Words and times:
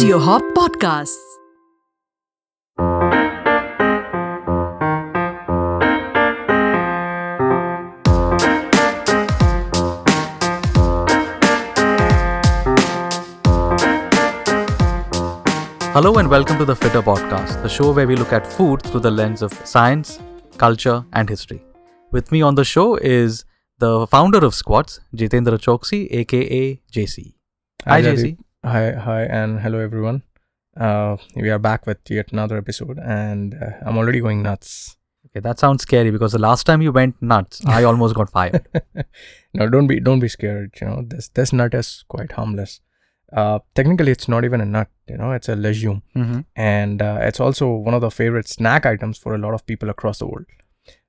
Audio 0.00 0.18
Hop 0.18 0.42
Podcasts. 0.56 1.18
Hello 15.92 16.16
and 16.16 16.30
welcome 16.30 16.56
to 16.56 16.64
the 16.64 16.74
Fitter 16.74 17.02
Podcast, 17.02 17.62
the 17.62 17.68
show 17.68 17.92
where 17.92 18.06
we 18.06 18.16
look 18.16 18.32
at 18.32 18.46
food 18.46 18.80
through 18.80 19.00
the 19.00 19.10
lens 19.10 19.42
of 19.42 19.52
science, 19.66 20.18
culture, 20.56 21.04
and 21.12 21.28
history. 21.28 21.62
With 22.10 22.32
me 22.32 22.40
on 22.40 22.54
the 22.54 22.64
show 22.64 22.96
is 22.96 23.44
the 23.76 24.06
founder 24.06 24.38
of 24.38 24.54
Squats, 24.54 25.00
Jitendra 25.14 25.58
Chouksey, 25.58 26.10
aka 26.10 26.80
JC. 26.90 27.34
Hi, 27.84 28.00
Jaideep. 28.00 28.16
JC. 28.16 28.49
Hi, 28.64 28.92
hi, 28.92 29.22
and 29.22 29.60
hello 29.60 29.78
everyone. 29.78 30.22
Uh, 30.76 31.16
we 31.34 31.48
are 31.50 31.58
back 31.58 31.86
with 31.86 31.98
yet 32.10 32.30
another 32.32 32.58
episode, 32.58 32.98
and 32.98 33.54
uh, 33.54 33.70
I'm 33.86 33.96
already 33.96 34.20
going 34.20 34.42
nuts. 34.42 34.96
Okay, 35.26 35.40
that 35.40 35.58
sounds 35.58 35.82
scary 35.82 36.10
because 36.10 36.32
the 36.32 36.38
last 36.38 36.64
time 36.64 36.82
you 36.82 36.92
went 36.92 37.20
nuts, 37.22 37.64
I 37.66 37.84
almost 37.90 38.14
got 38.14 38.30
fired. 38.30 38.66
no, 39.54 39.68
don't 39.68 39.86
be 39.86 39.98
don't 39.98 40.20
be 40.20 40.28
scared. 40.28 40.74
You 40.80 40.86
know 40.88 41.02
this 41.06 41.28
this 41.28 41.52
nut 41.52 41.72
is 41.74 42.04
quite 42.08 42.32
harmless. 42.32 42.80
Uh, 43.32 43.60
technically, 43.74 44.12
it's 44.12 44.28
not 44.28 44.44
even 44.44 44.60
a 44.60 44.66
nut. 44.66 44.88
You 45.08 45.16
know, 45.16 45.32
it's 45.32 45.48
a 45.48 45.56
legume, 45.56 46.02
hmm 46.14 46.40
and 46.54 47.00
uh, 47.00 47.18
it's 47.22 47.40
also 47.40 47.72
one 47.72 47.94
of 47.94 48.02
the 48.02 48.10
favorite 48.10 48.48
snack 48.48 48.84
items 48.84 49.16
for 49.16 49.34
a 49.34 49.38
lot 49.38 49.54
of 49.54 49.64
people 49.66 49.88
across 49.88 50.18
the 50.18 50.26
world. 50.26 50.46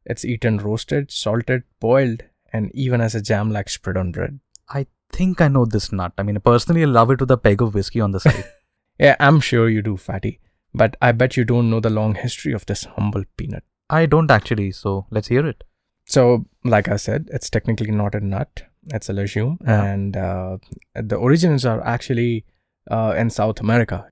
It's 0.06 0.24
eaten 0.24 0.58
roasted, 0.58 1.12
salted, 1.12 1.64
boiled, 1.80 2.24
and 2.54 2.72
even 2.74 3.02
as 3.02 3.14
a 3.14 3.22
jam-like 3.22 3.70
spread 3.70 3.98
on 3.98 4.12
bread. 4.12 4.40
I 4.70 4.88
think 5.14 5.42
I 5.42 5.48
know 5.48 5.66
this 5.66 5.92
nut. 5.92 6.14
I 6.18 6.24
mean, 6.24 6.40
personally, 6.40 6.84
I 6.84 6.86
love 6.86 7.12
it 7.12 7.20
with 7.20 7.32
a 7.32 7.38
peg 7.38 7.62
of 7.62 7.74
whiskey 7.74 8.02
on 8.02 8.12
the 8.12 8.20
side. 8.20 8.46
Yeah, 9.00 9.16
I'm 9.20 9.40
sure 9.40 9.68
you 9.68 9.82
do, 9.82 9.98
fatty. 9.98 10.40
But 10.76 10.96
I 11.02 11.12
bet 11.12 11.36
you 11.36 11.44
don't 11.44 11.70
know 11.72 11.80
the 11.80 11.90
long 11.90 12.14
history 12.16 12.54
of 12.54 12.66
this 12.68 12.84
humble 12.84 13.24
peanut. 13.36 13.64
I 13.90 14.06
don't 14.06 14.30
actually, 14.30 14.72
so 14.72 15.08
let's 15.10 15.28
hear 15.30 15.46
it. 15.48 15.64
So, 16.06 16.46
like 16.64 16.88
I 16.88 16.98
said, 16.98 17.28
it's 17.34 17.50
technically 17.50 17.90
not 17.92 18.14
a 18.14 18.20
nut; 18.20 18.62
it's 18.94 19.10
a 19.10 19.14
legume, 19.14 19.58
Yeah. 19.66 19.82
and 19.84 20.16
uh, 20.18 20.58
the 20.94 21.16
origins 21.16 21.66
are 21.66 21.82
actually 21.96 22.46
uh, 22.92 23.16
in 23.18 23.30
South 23.32 23.60
America, 23.60 24.08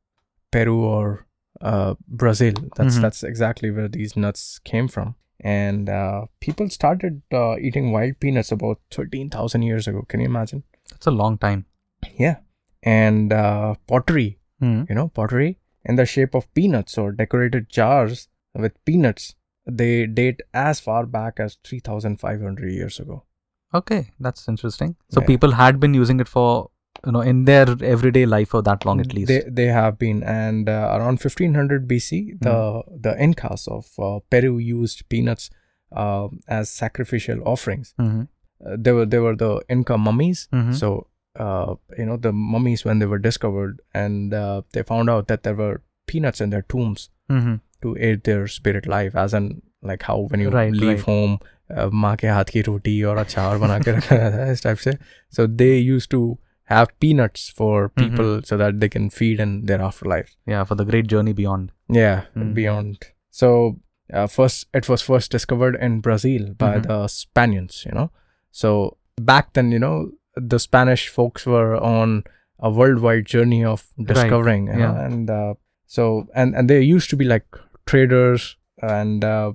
Peru 0.52 0.80
or 0.84 1.28
uh, 1.62 1.94
Brazil. 2.08 2.54
That's 2.76 2.98
Mhm. 2.98 3.02
that's 3.02 3.24
exactly 3.24 3.70
where 3.72 3.90
these 3.90 4.18
nuts 4.26 4.60
came 4.72 4.88
from. 4.88 5.16
And 5.42 5.88
uh, 5.90 6.26
people 6.40 6.70
started 6.70 7.22
uh, 7.32 7.58
eating 7.60 7.92
wild 7.92 8.20
peanuts 8.20 8.52
about 8.52 8.80
thirteen 8.92 9.30
thousand 9.30 9.62
years 9.64 9.88
ago. 9.88 10.04
Can 10.08 10.20
you 10.22 10.26
imagine? 10.34 10.64
That's 10.92 11.08
a 11.08 11.12
long 11.12 11.38
time. 11.38 11.66
Yeah, 12.18 12.38
and 12.84 13.32
uh, 13.34 13.76
pottery, 13.88 14.40
Hmm. 14.60 14.84
you 14.90 14.96
know, 14.96 15.08
pottery 15.08 15.58
in 15.86 15.96
the 15.96 16.06
shape 16.06 16.34
of 16.36 16.54
peanuts 16.54 16.98
or 16.98 17.12
decorated 17.12 17.70
jars 17.70 18.28
with 18.54 18.74
peanuts. 18.86 19.36
They 19.66 20.06
date 20.08 20.42
as 20.54 20.80
far 20.80 21.06
back 21.06 21.40
as 21.40 21.58
3,500 21.64 22.72
years 22.72 23.00
ago. 23.00 23.24
Okay, 23.74 24.12
that's 24.20 24.48
interesting. 24.50 24.96
So 25.10 25.22
Yeah. 25.22 25.28
people 25.28 25.52
had 25.52 25.80
been 25.80 25.94
using 25.94 26.20
it 26.20 26.28
for, 26.28 26.72
you 27.06 27.12
know, 27.12 27.22
in 27.22 27.46
their 27.46 27.68
everyday 27.84 28.26
life 28.26 28.50
for 28.50 28.62
that 28.64 28.86
long 28.86 29.00
at 29.00 29.14
least. 29.14 29.28
They, 29.28 29.44
they 29.48 29.68
have 29.68 30.00
been. 30.00 30.24
And 30.24 30.68
uh, 30.68 30.90
around 30.98 31.20
1500 31.22 31.88
BC, 31.88 32.40
the, 32.42 32.82
the 33.08 33.16
Incas 33.24 33.68
of 33.68 33.88
uh, 34.00 34.20
Peru 34.30 34.58
used 34.58 35.08
peanuts 35.10 35.50
uh, 35.92 36.28
as 36.48 36.70
sacrificial 36.70 37.42
offerings. 37.46 37.94
hmm 37.98 38.24
Uh, 38.65 38.77
they, 38.79 38.93
were, 38.93 39.05
they 39.07 39.19
were 39.19 39.37
the 39.37 39.61
Inca 39.69 39.97
mummies. 39.99 40.49
Mhm. 40.53 40.75
So, 40.75 41.07
uh, 41.37 41.75
you 41.99 42.07
know, 42.07 42.17
the 42.17 42.33
mummies, 42.33 42.85
when 42.85 42.99
they 43.01 43.07
were 43.07 43.19
discovered 43.19 43.81
and 43.93 44.33
uh, 44.33 44.63
they 44.73 44.83
found 44.83 45.11
out 45.11 45.27
that 45.29 45.43
there 45.43 45.55
were 45.55 45.83
peanuts 46.07 46.41
in 46.41 46.51
their 46.51 46.63
tombs, 46.63 47.11
hmm 47.29 47.55
to 47.85 47.91
aid 48.01 48.21
their 48.25 48.47
spirit 48.53 48.87
life 48.91 49.15
as 49.23 49.35
in 49.35 49.47
like 49.83 50.03
how 50.05 50.15
when 50.33 50.41
you 50.41 50.49
Right, 50.53 50.73
leave 50.73 51.01
right. 51.01 51.01
home 51.09 51.33
uh, 51.77 51.89
माँ 52.05 52.15
के 52.17 52.27
हाथ 52.29 52.45
की 52.53 52.61
रोटी 52.69 53.03
और 53.11 53.17
अचार 53.19 53.59
बना 53.59 53.79
के 53.79 53.93
रखा 53.97 54.17
रहता 54.17 54.45
है 54.45 54.53
इस 54.53 54.63
टाइप 54.63 54.79
से 54.85 54.93
so 55.39 55.47
they 55.63 55.75
used 55.89 56.11
to 56.15 56.21
have 56.71 56.89
peanuts 57.05 57.43
for 57.59 57.75
people 58.03 58.31
so 58.51 58.57
that 58.63 58.79
they 58.85 58.89
can 58.95 59.11
feed 59.19 59.41
in 59.47 59.53
their 59.71 59.83
afterlife 59.89 60.31
Yeah, 60.53 60.65
for 60.71 60.77
the 60.83 60.87
great 60.93 61.11
journey 61.15 61.35
beyond. 61.43 61.73
yeah 61.99 62.23
Mm. 62.37 62.55
beyond 62.61 63.07
so 63.43 63.51
uh, 64.15 64.27
first 64.39 64.67
it 64.83 64.89
was 64.95 65.03
first 65.11 65.31
discovered 65.39 65.77
in 65.89 66.01
Brazil 66.09 66.49
by 66.65 66.73
Mhm. 66.79 66.87
the 66.89 66.99
Spaniards 67.19 67.85
you 67.91 67.95
know 68.01 68.09
so 68.52 68.98
back 69.22 69.54
then 69.54 69.72
you 69.72 69.80
know 69.80 70.12
the 70.36 70.60
Spanish 70.60 71.08
folks 71.10 71.46
were 71.46 71.76
on 71.78 72.24
a 72.60 72.70
worldwide 72.70 73.26
journey 73.26 73.64
of 73.64 73.88
discovering 74.04 74.66
know, 74.66 74.78
yeah. 74.80 75.06
and 75.06 75.30
uh, 75.30 75.54
so 75.86 76.28
and 76.36 76.56
and 76.56 76.70
they 76.70 76.82
used 76.82 77.10
to 77.10 77.16
be 77.16 77.26
like 77.26 77.46
traders 77.86 78.56
and 78.82 79.24
uh, 79.24 79.52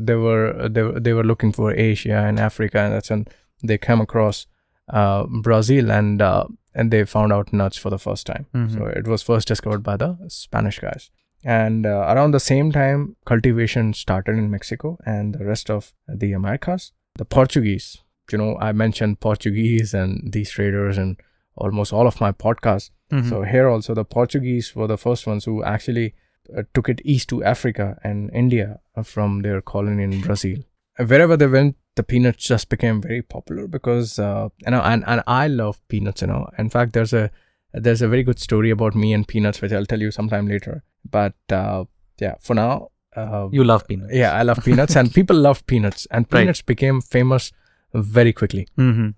they 0.00 0.14
were 0.14 0.68
they 0.68 0.82
were 0.82 1.00
they 1.00 1.12
were 1.12 1.24
looking 1.24 1.52
for 1.52 1.72
Asia 1.72 2.24
and 2.28 2.38
Africa 2.38 2.78
and 2.80 2.92
that's 2.94 3.10
when 3.10 3.26
they 3.62 3.78
came 3.78 4.00
across 4.00 4.46
uh, 4.90 5.24
Brazil 5.42 5.90
and 5.90 6.20
uh, 6.22 6.44
and 6.74 6.90
they 6.90 7.04
found 7.04 7.32
out 7.32 7.52
nuts 7.52 7.76
for 7.76 7.90
the 7.90 7.98
first 7.98 8.26
time 8.26 8.46
Mhm. 8.54 8.72
so 8.74 8.86
it 8.86 9.06
was 9.08 9.22
first 9.22 9.48
discovered 9.48 9.82
by 9.82 9.96
the 9.96 10.16
Spanish 10.28 10.78
guys. 10.80 11.10
And 11.44 11.86
uh, 11.86 12.04
around 12.12 12.32
the 12.32 12.40
same 12.40 12.72
time, 12.72 13.14
cultivation 13.24 13.92
started 13.94 14.36
in 14.38 14.50
Mexico 14.50 14.98
and 15.06 15.34
the 15.36 15.44
rest 15.44 15.70
of 15.70 15.92
the 16.08 16.32
Americas. 16.32 16.90
The 17.16 17.24
Portuguese, 17.24 17.98
you 18.32 18.38
know, 18.38 18.56
I 18.58 18.72
mentioned 18.72 19.20
Portuguese 19.20 19.94
and 19.94 20.32
these 20.32 20.50
traders 20.50 20.98
and 20.98 21.16
almost 21.56 21.92
all 21.92 22.06
of 22.06 22.20
my 22.20 22.32
podcasts. 22.32 22.90
Mhm. 23.12 23.28
So 23.28 23.42
here 23.42 23.68
also, 23.68 23.94
the 23.94 24.04
Portuguese 24.04 24.74
were 24.76 24.86
the 24.86 24.98
first 24.98 25.26
ones 25.26 25.44
who 25.44 25.62
actually 25.64 26.14
uh, 26.56 26.62
took 26.74 26.88
it 26.88 27.00
east 27.04 27.28
to 27.28 27.42
Africa 27.44 27.98
and 28.02 28.30
India 28.32 28.80
uh, 28.96 29.02
from 29.02 29.42
their 29.42 29.60
colony 29.60 30.02
in 30.04 30.20
Brazil. 30.20 30.58
Wherever 30.96 31.36
they 31.36 31.46
went, 31.46 31.76
the 31.96 32.02
peanuts 32.02 32.44
just 32.44 32.68
became 32.68 33.00
very 33.02 33.22
popular 33.22 33.66
because 33.66 34.18
uh, 34.18 34.48
you 34.64 34.70
know, 34.70 34.80
and, 34.80 35.04
and 35.06 35.22
I 35.26 35.46
love 35.48 35.80
peanuts. 35.88 36.22
You 36.22 36.28
know, 36.28 36.48
in 36.58 36.70
fact, 36.70 36.92
there's 36.92 37.12
a 37.12 37.30
there's 37.72 38.02
a 38.02 38.08
very 38.08 38.22
good 38.22 38.38
story 38.38 38.70
about 38.70 38.94
me 38.94 39.12
and 39.12 39.26
peanuts, 39.28 39.60
which 39.60 39.72
I'll 39.72 39.84
tell 39.86 40.00
you 40.00 40.10
sometime 40.10 40.46
later. 40.48 40.82
But 41.10 41.34
uh, 41.52 41.84
yeah, 42.20 42.34
for 42.40 42.54
now, 42.54 42.88
uh, 43.16 43.48
you 43.52 43.62
love 43.64 43.86
peanuts. 43.86 44.14
yeah, 44.14 44.32
I 44.32 44.42
love 44.42 44.64
peanuts, 44.64 44.96
and 44.96 45.12
people 45.12 45.36
love 45.36 45.66
peanuts, 45.66 46.06
and 46.10 46.24
Right. 46.30 46.40
peanuts 46.40 46.62
became 46.62 47.00
famous 47.00 47.52
very 47.94 48.32
quickly 48.32 48.66
hmm 48.76 49.08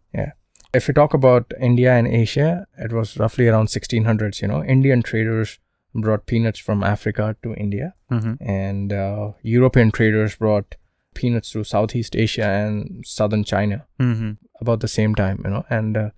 if 0.73 0.87
we 0.87 0.95
talk 0.95 1.15
about 1.15 1.53
India 1.61 1.93
and 1.93 2.07
Asia, 2.07 2.67
it 2.79 2.93
was 2.93 3.19
roughly 3.19 3.49
around 3.49 3.67
1600s. 3.67 4.41
You 4.41 4.49
know, 4.49 4.65
Indian 4.65 5.03
traders 5.03 5.59
brought 5.95 6.27
peanuts 6.27 6.61
from 6.61 6.85
Africa 6.85 7.37
to 7.43 7.55
India, 7.55 7.95
hmm 8.09 8.35
and 8.41 8.93
uh, 8.93 9.33
European 9.43 9.91
traders 9.91 10.37
brought 10.37 10.77
peanuts 11.15 11.51
to 11.53 11.65
Southeast 11.65 12.15
Asia 12.15 12.47
and 12.47 13.05
southern 13.05 13.45
China 13.45 13.87
hmm 13.99 14.33
about 14.61 14.81
the 14.81 14.89
same 14.89 15.15
time. 15.15 15.41
You 15.45 15.51
know, 15.51 15.65
and 15.71 15.97
uh, 15.97 16.11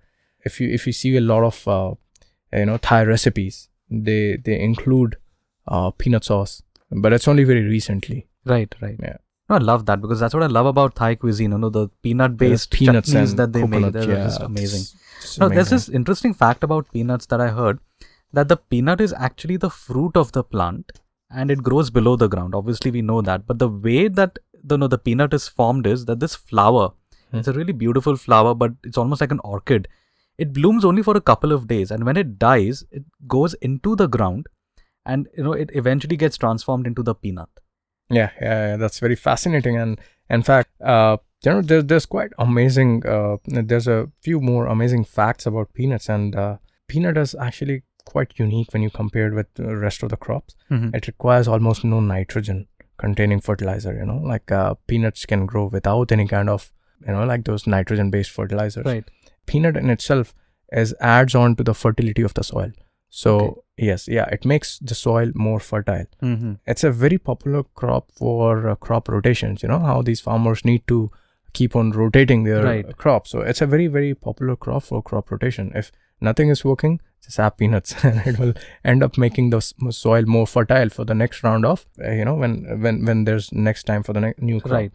if 0.45 0.61
you 0.61 0.69
if 0.69 0.85
you 0.85 0.93
see 0.93 1.15
a 1.17 1.21
lot 1.21 1.43
of 1.43 1.67
uh, 1.67 1.95
you 2.59 2.65
know 2.65 2.77
Thai 2.77 3.03
recipes, 3.03 3.69
they 3.89 4.37
they 4.37 4.59
include 4.59 5.17
uh, 5.67 5.89
peanut 5.91 6.25
sauce, 6.25 6.61
but 6.91 7.13
it's 7.13 7.27
only 7.27 7.43
very 7.43 7.63
recently. 7.63 8.27
Right, 8.45 8.75
right. 8.81 8.99
Yeah. 9.01 9.17
No, 9.49 9.55
I 9.55 9.59
love 9.59 9.85
that 9.87 10.01
because 10.01 10.19
that's 10.21 10.33
what 10.33 10.43
I 10.43 10.47
love 10.47 10.65
about 10.65 10.95
Thai 10.95 11.15
cuisine. 11.15 11.51
You 11.51 11.57
know, 11.57 11.69
the 11.69 11.89
peanut-based 12.01 12.71
peanuts 12.71 13.09
chutneys 13.13 13.35
that 13.35 13.51
they 13.53 13.63
make. 13.65 13.91
They're 13.91 14.09
yeah, 14.09 14.23
just 14.25 14.41
amazing. 14.41 14.81
it's- 14.81 14.95
it's 15.23 15.37
No, 15.39 15.49
there's 15.49 15.69
this 15.69 15.89
interesting 15.89 16.33
fact 16.33 16.63
about 16.63 16.91
peanuts 16.91 17.25
that 17.27 17.41
I 17.41 17.49
heard 17.49 17.79
that 18.31 18.47
the 18.47 18.57
peanut 18.57 19.01
is 19.01 19.13
actually 19.13 19.57
the 19.57 19.69
fruit 19.69 20.15
of 20.17 20.31
the 20.31 20.43
plant 20.43 20.91
and 21.29 21.51
it 21.51 21.61
grows 21.63 21.89
below 21.89 22.15
the 22.15 22.27
ground. 22.29 22.55
Obviously, 22.55 22.91
we 22.91 23.01
know 23.01 23.21
that. 23.21 23.45
But 23.45 23.59
the 23.59 23.69
way 23.69 24.07
that 24.07 24.39
the 24.63 24.77
no, 24.77 24.87
the 24.87 24.97
peanut 24.97 25.33
is 25.33 25.47
formed 25.47 25.85
is 25.87 26.05
that 26.05 26.19
this 26.19 26.35
flower, 26.35 26.91
Hmm. 27.31 27.37
it's 27.37 27.47
a 27.47 27.53
really 27.53 27.73
beautiful 27.73 28.15
flower, 28.15 28.55
but 28.55 28.73
it's 28.83 28.97
almost 28.97 29.21
like 29.21 29.31
an 29.31 29.41
orchid. 29.43 29.87
It 30.37 30.53
blooms 30.53 30.85
only 30.85 31.03
for 31.03 31.15
a 31.17 31.21
couple 31.21 31.51
of 31.51 31.67
days, 31.67 31.91
and 31.91 32.05
when 32.05 32.17
it 32.17 32.37
dies, 32.39 32.83
it 32.91 33.03
goes 33.27 33.53
into 33.55 33.95
the 33.95 34.07
ground, 34.07 34.47
and 35.05 35.27
you 35.37 35.43
know 35.43 35.53
it 35.53 35.69
eventually 35.73 36.17
gets 36.17 36.37
transformed 36.37 36.87
into 36.87 37.03
the 37.03 37.13
peanut. 37.13 37.49
Yeah, 38.09 38.31
yeah, 38.41 38.67
yeah, 38.69 38.77
that's 38.77 38.99
very 38.99 39.15
fascinating. 39.15 39.77
And 39.77 39.99
in 40.29 40.43
fact, 40.43 40.69
uh, 40.81 41.17
you 41.43 41.51
know, 41.51 41.61
there, 41.61 41.81
there's 41.81 42.05
quite 42.05 42.31
amazing. 42.37 43.05
Uh, 43.05 43.37
there's 43.45 43.87
a 43.87 44.09
few 44.21 44.39
more 44.39 44.65
amazing 44.67 45.03
facts 45.05 45.45
about 45.45 45.73
peanuts, 45.73 46.09
and 46.09 46.35
uh, 46.35 46.57
peanut 46.87 47.17
is 47.17 47.35
actually 47.35 47.83
quite 48.05 48.33
unique 48.37 48.71
when 48.73 48.81
you 48.81 48.89
compare 48.89 49.27
it 49.27 49.33
with 49.33 49.53
the 49.55 49.75
rest 49.77 50.03
of 50.03 50.09
the 50.09 50.17
crops. 50.17 50.55
Mhm. 50.69 50.93
It 50.95 51.07
requires 51.07 51.47
almost 51.47 51.83
no 51.83 51.99
nitrogen 51.99 52.67
containing 52.97 53.39
fertilizer. 53.41 53.93
You 53.93 54.05
know, 54.05 54.17
like 54.17 54.51
uh, 54.51 54.75
peanuts 54.87 55.25
can 55.25 55.45
grow 55.45 55.65
without 55.67 56.11
any 56.11 56.27
kind 56.27 56.49
of, 56.49 56.71
you 57.05 57.13
know, 57.13 57.23
like 57.25 57.45
those 57.45 57.65
nitrogen-based 57.67 58.29
fertilizers. 58.31 58.85
Right. 58.85 59.03
Peanut 59.45 59.75
in 59.77 59.89
itself 59.89 60.33
is 60.71 60.93
adds 60.99 61.35
on 61.35 61.55
to 61.57 61.63
the 61.63 61.73
fertility 61.73 62.21
of 62.21 62.33
the 62.33 62.43
soil. 62.43 62.71
So 63.09 63.35
Okay. 63.39 63.61
Yes, 63.77 64.07
yeah, 64.07 64.25
it 64.31 64.45
makes 64.45 64.79
the 64.79 64.95
soil 64.95 65.31
more 65.35 65.59
fertile 65.59 66.05
Mm-hmm. 66.21 66.53
it's 66.67 66.83
a 66.83 66.91
very 66.91 67.17
popular 67.17 67.63
crop 67.63 68.11
for 68.11 68.69
uh, 68.69 68.75
crop 68.75 69.07
rotations 69.09 69.63
you 69.63 69.69
know 69.69 69.79
how 69.79 70.01
these 70.01 70.21
farmers 70.21 70.63
need 70.65 70.87
to 70.87 71.09
keep 71.53 71.75
on 71.75 71.91
rotating 71.91 72.43
their 72.43 72.63
Right. 72.63 72.97
crop. 72.97 73.27
So 73.27 73.41
it's 73.41 73.61
a 73.61 73.67
very 73.67 73.85
very 73.87 74.15
popular 74.15 74.55
crop 74.55 74.81
for 74.83 75.01
crop 75.03 75.29
rotation. 75.29 75.71
If 75.75 75.91
nothing 76.19 76.49
is 76.49 76.65
working, 76.65 76.99
just 77.23 77.37
have 77.37 77.57
peanuts, 77.57 77.93
and 78.03 78.25
it 78.25 78.39
will 78.39 78.53
end 78.83 79.03
up 79.03 79.17
making 79.19 79.51
the 79.51 79.61
soil 79.91 80.23
more 80.25 80.47
fertile 80.47 80.89
for 80.89 81.05
the 81.05 81.13
next 81.13 81.43
round 81.43 81.63
of 81.63 81.85
uh, 82.03 82.09
you 82.11 82.25
know 82.25 82.33
when 82.33 82.81
when 82.81 83.05
when 83.05 83.25
there's 83.25 83.51
next 83.53 83.83
time 83.83 84.01
for 84.01 84.13
the 84.13 84.21
ne- 84.21 84.33
new 84.39 84.59
crop. 84.61 84.71
Right. 84.73 84.91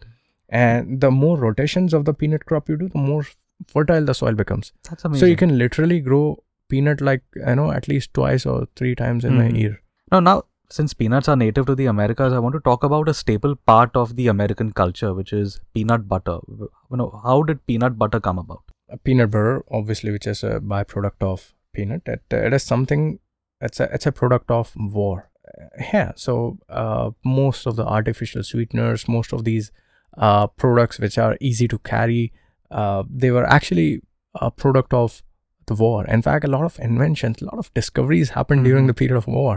And 0.49 0.99
the 0.99 1.11
more 1.11 1.37
rotations 1.37 1.93
of 1.93 2.03
the 2.03 2.13
peanut 2.13 2.45
crop 2.45 2.67
you 2.67 2.75
do, 2.75 2.89
the 2.89 2.97
more 2.97 3.25
fertile 3.67 4.03
the 4.03 4.13
soil 4.13 4.33
becomes. 4.33 4.73
That's 4.89 5.05
amazing. 5.05 5.19
So 5.25 5.29
you 5.29 5.37
can 5.37 5.57
literally 5.57 6.01
grow 6.01 6.43
peanut 6.69 7.01
like 7.01 7.23
you 7.35 7.55
know 7.59 7.71
at 7.71 7.87
least 7.87 8.13
twice 8.13 8.45
or 8.45 8.57
three 8.75 8.95
times 8.95 9.25
in 9.25 9.33
Mhm. 9.37 9.45
a 9.55 9.59
year. 9.59 9.75
Now, 10.11 10.19
now, 10.19 10.35
since 10.77 10.93
peanuts 10.93 11.27
are 11.33 11.35
native 11.35 11.65
to 11.67 11.75
the 11.75 11.85
Americas, 11.91 12.33
I 12.33 12.39
want 12.45 12.53
to 12.55 12.59
talk 12.67 12.83
about 12.87 13.09
a 13.09 13.13
staple 13.13 13.55
part 13.71 13.95
of 14.01 14.15
the 14.19 14.27
American 14.33 14.71
culture, 14.81 15.13
which 15.19 15.31
is 15.33 15.59
peanut 15.73 16.07
butter. 16.11 16.37
You 16.59 16.97
know, 17.01 17.09
how 17.23 17.37
did 17.43 17.65
peanut 17.71 17.97
butter 18.03 18.19
come 18.19 18.37
about? 18.43 18.61
A 18.89 18.97
peanut 18.97 19.31
butter, 19.31 19.63
obviously, 19.79 20.11
which 20.11 20.27
is 20.33 20.43
a 20.43 20.59
byproduct 20.59 21.25
of 21.31 21.53
peanut. 21.73 22.01
It, 22.17 22.21
it 22.31 22.53
is 22.59 22.63
something. 22.63 23.19
It's 23.61 23.79
a 23.79 23.89
it's 23.99 24.05
a 24.11 24.11
product 24.21 24.51
of 24.59 24.73
war. 24.99 25.15
Uh, 25.49 25.67
Yeah. 25.93 26.11
So 26.15 26.57
uh, 26.69 27.11
most 27.23 27.65
of 27.71 27.75
the 27.81 27.85
artificial 27.97 28.43
sweeteners, 28.51 29.07
most 29.07 29.33
of 29.39 29.43
these 29.49 29.71
uh, 30.17 30.47
products 30.65 30.99
which 30.99 31.17
are 31.17 31.35
easy 31.39 31.67
to 31.67 31.77
carry, 31.79 32.31
uh, 32.71 33.03
they 33.23 33.31
were 33.31 33.45
actually 33.57 34.01
a 34.35 34.51
product 34.51 34.93
of 34.93 35.21
the 35.71 35.75
war. 35.83 35.97
In 36.17 36.21
fact, 36.27 36.45
a 36.49 36.51
lot 36.55 36.65
of 36.69 36.79
inventions, 36.89 37.41
a 37.41 37.45
lot 37.49 37.59
of 37.63 37.73
discoveries 37.79 38.31
happened 38.37 38.65
during 38.69 38.83
Mhm. 38.85 38.93
the 38.93 38.97
period 39.01 39.17
of 39.23 39.27
war. 39.39 39.55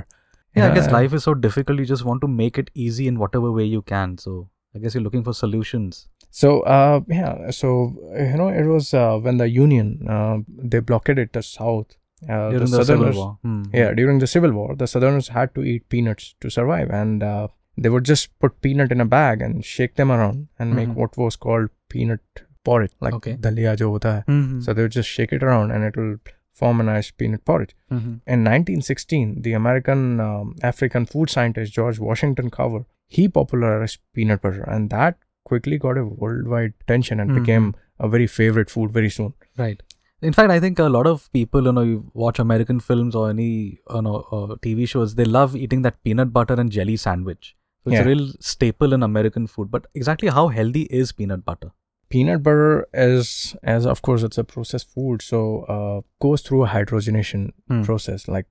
Yeah, 0.57 0.71
I 0.71 0.75
guess 0.77 0.91
life 0.95 1.13
is 1.19 1.25
so 1.27 1.35
difficult. 1.45 1.79
You 1.83 1.87
just 1.91 2.05
want 2.09 2.21
to 2.25 2.29
make 2.39 2.59
it 2.63 2.71
easy 2.87 3.05
in 3.13 3.19
whatever 3.25 3.51
way 3.59 3.65
you 3.75 3.83
can. 3.93 4.17
So 4.25 4.35
I 4.75 4.81
guess 4.85 4.95
you're 4.97 5.05
looking 5.07 5.25
for 5.29 5.35
solutions. 5.39 6.01
So 6.43 6.51
uh, 6.77 7.01
yeah, 7.21 7.51
so 7.61 7.71
uh, 8.19 8.23
you 8.33 8.37
know 8.43 8.49
it 8.63 8.69
was 8.75 8.93
uh, 9.05 9.17
when 9.29 9.39
the 9.43 9.49
Union 9.55 9.89
uh, 10.19 10.37
they 10.75 10.81
blockaded 10.93 11.33
the 11.39 11.43
South. 11.49 11.97
Uh, 12.29 12.51
During 12.51 12.71
the 12.73 12.79
the 12.79 12.85
Civil 12.91 13.13
War. 13.21 13.31
Hmm. 13.47 13.63
yeah, 13.79 13.91
during 14.01 14.19
the 14.25 14.29
Civil 14.35 14.53
War, 14.59 14.77
the 14.83 14.87
Southerners 14.93 15.29
had 15.37 15.55
to 15.57 15.65
eat 15.73 15.89
peanuts 15.95 16.29
to 16.45 16.51
survive, 16.57 16.91
and 17.03 17.23
uh, 17.31 17.49
they 17.87 17.89
would 17.95 18.05
just 18.11 18.29
put 18.45 18.61
peanut 18.67 18.93
in 18.97 19.01
a 19.05 19.09
bag 19.15 19.43
and 19.47 19.65
shake 19.71 19.97
them 20.01 20.13
around 20.17 20.47
and 20.59 20.77
make 20.81 20.89
Mhm. 20.91 20.95
what 21.03 21.17
was 21.23 21.37
called 21.47 21.71
peanut 21.95 22.45
porridge, 22.65 22.93
like 23.07 23.15
Okay. 23.19 23.35
dalia 23.47 23.75
jo 23.83 23.91
hota 23.95 24.13
hai. 24.17 24.23
Mhm. 24.37 24.63
So 24.67 24.73
they 24.73 24.87
would 24.87 24.97
just 25.01 25.09
shake 25.19 25.33
it 25.39 25.43
around, 25.49 25.73
and 25.77 25.85
it 25.91 25.97
will 26.03 26.15
form 26.63 26.81
a 26.83 26.87
nice 26.89 27.11
peanut 27.21 27.45
porridge. 27.51 27.75
Mhm. 27.99 28.11
In 28.35 28.43
1916, 28.49 29.29
the 29.47 29.53
American 29.61 30.03
um, 30.29 30.55
African 30.73 31.07
food 31.13 31.31
scientist 31.37 31.73
George 31.79 32.01
Washington 32.09 32.51
Carver 32.59 32.83
he 33.17 33.29
popularized 33.39 33.99
peanut 34.17 34.41
butter, 34.45 34.63
and 34.75 34.91
that 34.97 35.17
quickly 35.51 35.79
got 35.87 35.99
a 36.03 36.05
worldwide 36.25 36.73
attention 36.85 37.21
and 37.25 37.31
Mhm. 37.31 37.41
became 37.41 37.67
a 38.07 38.09
very 38.13 38.27
favorite 38.37 38.71
food 38.75 38.91
very 38.99 39.11
soon. 39.17 39.33
Right. 39.63 39.83
In 40.29 40.33
fact, 40.37 40.53
I 40.55 40.61
think 40.65 40.79
a 40.79 40.89
lot 40.95 41.07
of 41.11 41.25
people, 41.37 41.65
you 41.69 41.73
know, 41.79 41.83
you 41.89 41.97
watch 42.15 42.39
American 42.45 42.79
films 42.89 43.15
or 43.21 43.25
any, 43.35 43.49
you 43.97 44.03
know, 44.07 44.15
uh, 44.37 44.57
TV 44.67 44.87
shows, 44.93 45.15
they 45.21 45.25
love 45.39 45.57
eating 45.65 45.83
that 45.87 45.97
peanut 46.09 46.33
butter 46.37 46.55
and 46.65 46.71
jelly 46.77 46.97
sandwich. 47.05 47.57
So 47.85 47.91
it's 47.91 47.99
Yeah. 47.99 48.05
a 48.05 48.11
real 48.11 48.25
staple 48.53 48.93
in 48.99 49.03
American 49.03 49.47
food. 49.55 49.71
But 49.77 49.89
exactly 50.03 50.29
how 50.39 50.45
healthy 50.59 50.83
is 51.03 51.13
peanut 51.21 51.45
butter? 51.45 51.71
Peanut 52.13 52.43
butter 52.47 52.87
is, 52.93 53.57
as 53.77 53.87
of 53.93 54.03
course, 54.07 54.23
it's 54.23 54.39
a 54.39 54.45
processed 54.45 54.89
food, 54.95 55.23
so 55.23 55.39
uh, 55.77 56.01
goes 56.25 56.43
through 56.43 56.65
a 56.65 56.69
hydrogenation 56.69 57.51
Hmm. 57.69 57.83
process. 57.89 58.27
Like, 58.29 58.47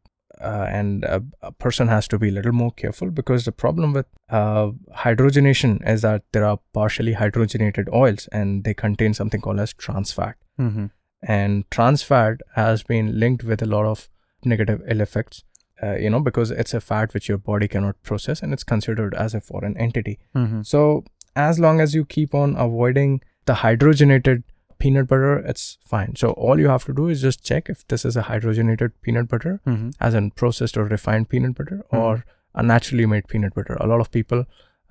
uh, 0.52 0.66
and 0.78 1.04
a, 1.16 1.19
a 1.50 1.52
person 1.66 1.88
has 1.88 2.08
to 2.08 2.18
be 2.24 2.30
a 2.30 2.31
little 2.38 2.52
more 2.62 2.72
careful 2.72 3.12
because 3.12 3.46
the 3.46 3.52
problem 3.63 3.94
with 3.94 4.08
uh, 4.30 4.72
hydrogenation 5.04 5.88
is 5.88 6.02
that 6.02 6.24
there 6.31 6.46
are 6.46 6.60
partially 6.74 7.13
hydrogenated 7.13 7.92
oils 7.94 8.28
and 8.31 8.63
they 8.63 8.74
contain 8.74 9.13
something 9.13 9.42
called 9.42 9.60
as 9.60 9.74
trans 9.74 10.12
fat. 10.12 10.36
Mm-hmm. 10.60 10.86
and 11.34 11.69
trans 11.75 12.02
fat 12.04 12.42
has 12.56 12.81
been 12.84 13.07
linked 13.19 13.44
with 13.44 13.62
a 13.62 13.66
lot 13.66 13.86
of 13.86 14.10
negative 14.54 14.81
ill 14.88 15.02
effects 15.06 15.44
uh, 15.84 15.96
you 16.04 16.10
know 16.10 16.19
because 16.19 16.52
it's 16.52 16.74
a 16.80 16.81
fat 16.81 17.14
which 17.16 17.30
your 17.30 17.38
body 17.50 17.68
cannot 17.68 18.02
process 18.10 18.42
and 18.44 18.54
it's 18.54 18.64
considered 18.72 19.14
as 19.25 19.34
a 19.36 19.42
foreign 19.50 19.75
entity 19.86 20.16
Mm-hmm. 20.36 20.62
so 20.64 21.04
as 21.36 21.60
long 21.66 21.80
as 21.86 21.96
you 22.00 22.04
keep 22.06 22.36
on 22.44 22.56
avoiding 22.66 23.22
the 23.51 23.57
hydrogenated 23.62 24.44
peanut 24.83 25.07
butter 25.13 25.31
it's 25.53 25.65
fine 25.94 26.15
so 26.21 26.30
all 26.50 26.59
you 26.65 26.69
have 26.74 26.86
to 26.89 26.94
do 27.00 27.07
is 27.15 27.21
just 27.24 27.44
check 27.50 27.69
if 27.74 27.81
this 27.94 28.03
is 28.09 28.15
a 28.21 28.24
hydrogenated 28.30 28.92
peanut 29.07 29.27
butter 29.33 29.53
Mm-hmm. 29.71 29.89
as 30.09 30.15
in 30.19 30.30
processed 30.44 30.77
or 30.83 30.86
refined 30.98 31.30
peanut 31.33 31.56
butter 31.59 31.80
Mhm. 31.92 32.00
or 32.03 32.25
a 32.62 32.63
naturally 32.69 33.06
made 33.15 33.27
peanut 33.33 33.53
butter 33.59 33.77
a 33.88 33.88
lot 33.94 34.00
of 34.06 34.09
people 34.18 34.45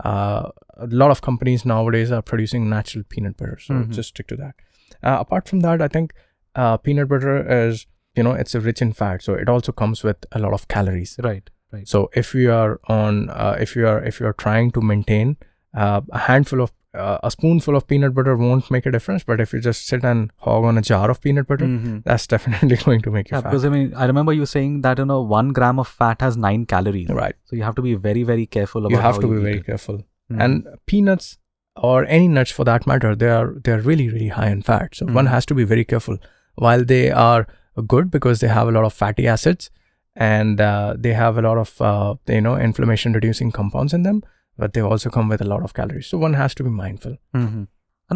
uh, 0.05 0.49
a 0.77 0.87
lot 1.03 1.11
of 1.11 1.21
companies 1.29 1.65
nowadays 1.65 2.11
are 2.19 2.23
producing 2.23 2.69
natural 2.71 3.05
peanut 3.15 3.37
butter 3.37 3.59
so 3.67 3.75
Mhm. 3.75 3.91
just 3.99 4.11
stick 4.15 4.29
to 4.35 4.37
that 4.37 4.55
uh, 5.03 5.17
apart 5.25 5.49
from 5.49 5.61
that 5.67 5.83
i 5.83 5.89
think 5.97 6.15
uh, 6.55 6.77
peanut 6.77 7.09
butter 7.09 7.37
is 7.61 7.87
you 8.17 8.23
know 8.23 8.33
it's 8.45 8.55
rich 8.55 8.81
in 8.89 8.93
fat 9.03 9.23
so 9.29 9.35
it 9.35 9.49
also 9.49 9.73
comes 9.85 10.03
with 10.11 10.25
a 10.33 10.39
lot 10.39 10.53
of 10.61 10.69
calories 10.77 11.17
Right. 11.31 11.51
Right. 11.73 11.87
so 11.89 12.09
if 12.23 12.35
you 12.35 12.53
are 12.53 12.79
on 13.01 13.29
uh, 13.31 13.57
if 13.67 13.75
you 13.77 13.87
are 13.95 14.01
if 14.13 14.21
you 14.21 14.27
are 14.27 14.37
trying 14.47 14.71
to 14.79 14.81
maintain 14.81 15.37
uh, 15.75 16.01
a 16.11 16.19
handful 16.31 16.61
of 16.67 16.73
uh, 16.95 17.19
a 17.23 17.31
spoonful 17.31 17.77
of 17.77 17.87
peanut 17.87 18.15
butter 18.15 18.37
won't 18.37 18.71
make 18.71 18.85
a 18.87 18.91
difference 18.91 19.23
but 19.25 19.41
if 19.41 19.53
you 19.53 19.61
just 19.61 19.87
sit 19.87 20.03
and 20.05 20.31
hog 20.39 20.65
on 20.65 20.77
a 20.79 20.83
jar 20.83 21.11
of 21.11 21.21
peanut 21.21 21.47
butter 21.47 21.65
Mm-hmm. 21.67 21.99
that's 22.05 22.27
definitely 22.35 22.77
going 22.77 23.01
to 23.03 23.11
make 23.11 23.31
you 23.31 23.37
Yeah, 23.37 23.43
fat 23.43 23.51
because 23.51 23.65
I 23.65 23.69
mean, 23.69 23.93
I 23.95 24.07
remember 24.07 24.33
you 24.33 24.47
saying 24.47 24.81
that 24.83 24.99
you 24.99 25.05
know 25.05 25.21
one 25.23 25.51
gram 25.59 25.79
of 25.79 25.87
fat 25.89 26.21
has 26.21 26.37
nine 26.37 26.67
calories. 26.67 27.09
right 27.09 27.35
So 27.45 27.57
you 27.57 27.63
have 27.63 27.75
to 27.77 27.83
be 27.83 27.95
very, 27.95 28.23
very 28.25 28.47
careful 28.47 28.87
about 28.87 28.97
you 28.97 28.99
have 29.03 29.21
to 29.21 29.29
be 29.29 29.41
very 29.43 29.59
it. 29.59 29.67
careful 29.67 30.01
Mhm. 30.33 30.43
and 30.45 30.69
peanuts 30.87 31.39
or 31.77 32.05
any 32.07 32.27
nuts 32.29 32.51
for 32.51 32.65
that 32.65 32.87
matter 32.87 33.15
they 33.15 33.29
are 33.31 33.55
they 33.65 33.73
are 33.73 33.81
really 33.81 34.09
really 34.09 34.29
high 34.29 34.51
in 34.51 34.63
fat 34.63 34.95
so 35.01 35.07
one 35.07 35.27
Mhm. 35.27 35.31
has 35.37 35.47
to 35.53 35.55
be 35.61 35.65
very 35.75 35.85
careful 35.93 36.19
while 36.67 36.85
they 36.93 37.05
are 37.29 37.47
good 37.95 38.11
because 38.17 38.41
they 38.41 38.49
have 38.59 38.69
a 38.69 38.73
lot 38.79 38.85
of 38.91 38.93
fatty 38.93 39.27
acids 39.37 39.71
and 40.17 40.61
uh, 40.61 40.95
they 40.99 41.13
have 41.13 41.39
a 41.39 41.43
lot 41.49 41.59
of 41.65 41.81
uh, 41.81 42.15
you 42.37 42.41
know 42.47 42.57
inflammation 42.69 43.13
reducing 43.13 43.51
compounds 43.59 43.93
in 43.99 44.03
them 44.09 44.23
but 44.63 44.73
they 44.77 44.83
also 44.93 45.11
come 45.19 45.29
with 45.35 45.41
a 45.45 45.49
lot 45.53 45.67
of 45.69 45.75
calories 45.81 46.07
so 46.15 46.19
one 46.25 46.35
has 46.45 46.55
to 46.61 46.65
be 46.71 46.71
mindful 46.81 47.17
Mm-hmm. 47.43 47.63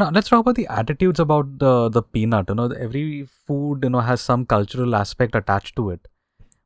Now 0.03 0.07
let's 0.15 0.29
talk 0.31 0.41
about 0.45 0.57
the 0.59 0.67
attitudes 0.77 1.21
about 1.23 1.51
the 1.59 1.73
the 1.97 2.01
peanut. 2.15 2.49
You 2.53 2.55
know, 2.61 2.65
every 2.87 3.05
food 3.51 3.85
you 3.87 3.91
know 3.95 4.01
has 4.07 4.25
some 4.31 4.45
cultural 4.53 4.97
aspect 5.01 5.37
attached 5.41 5.77
to 5.81 5.85
it. 5.91 6.09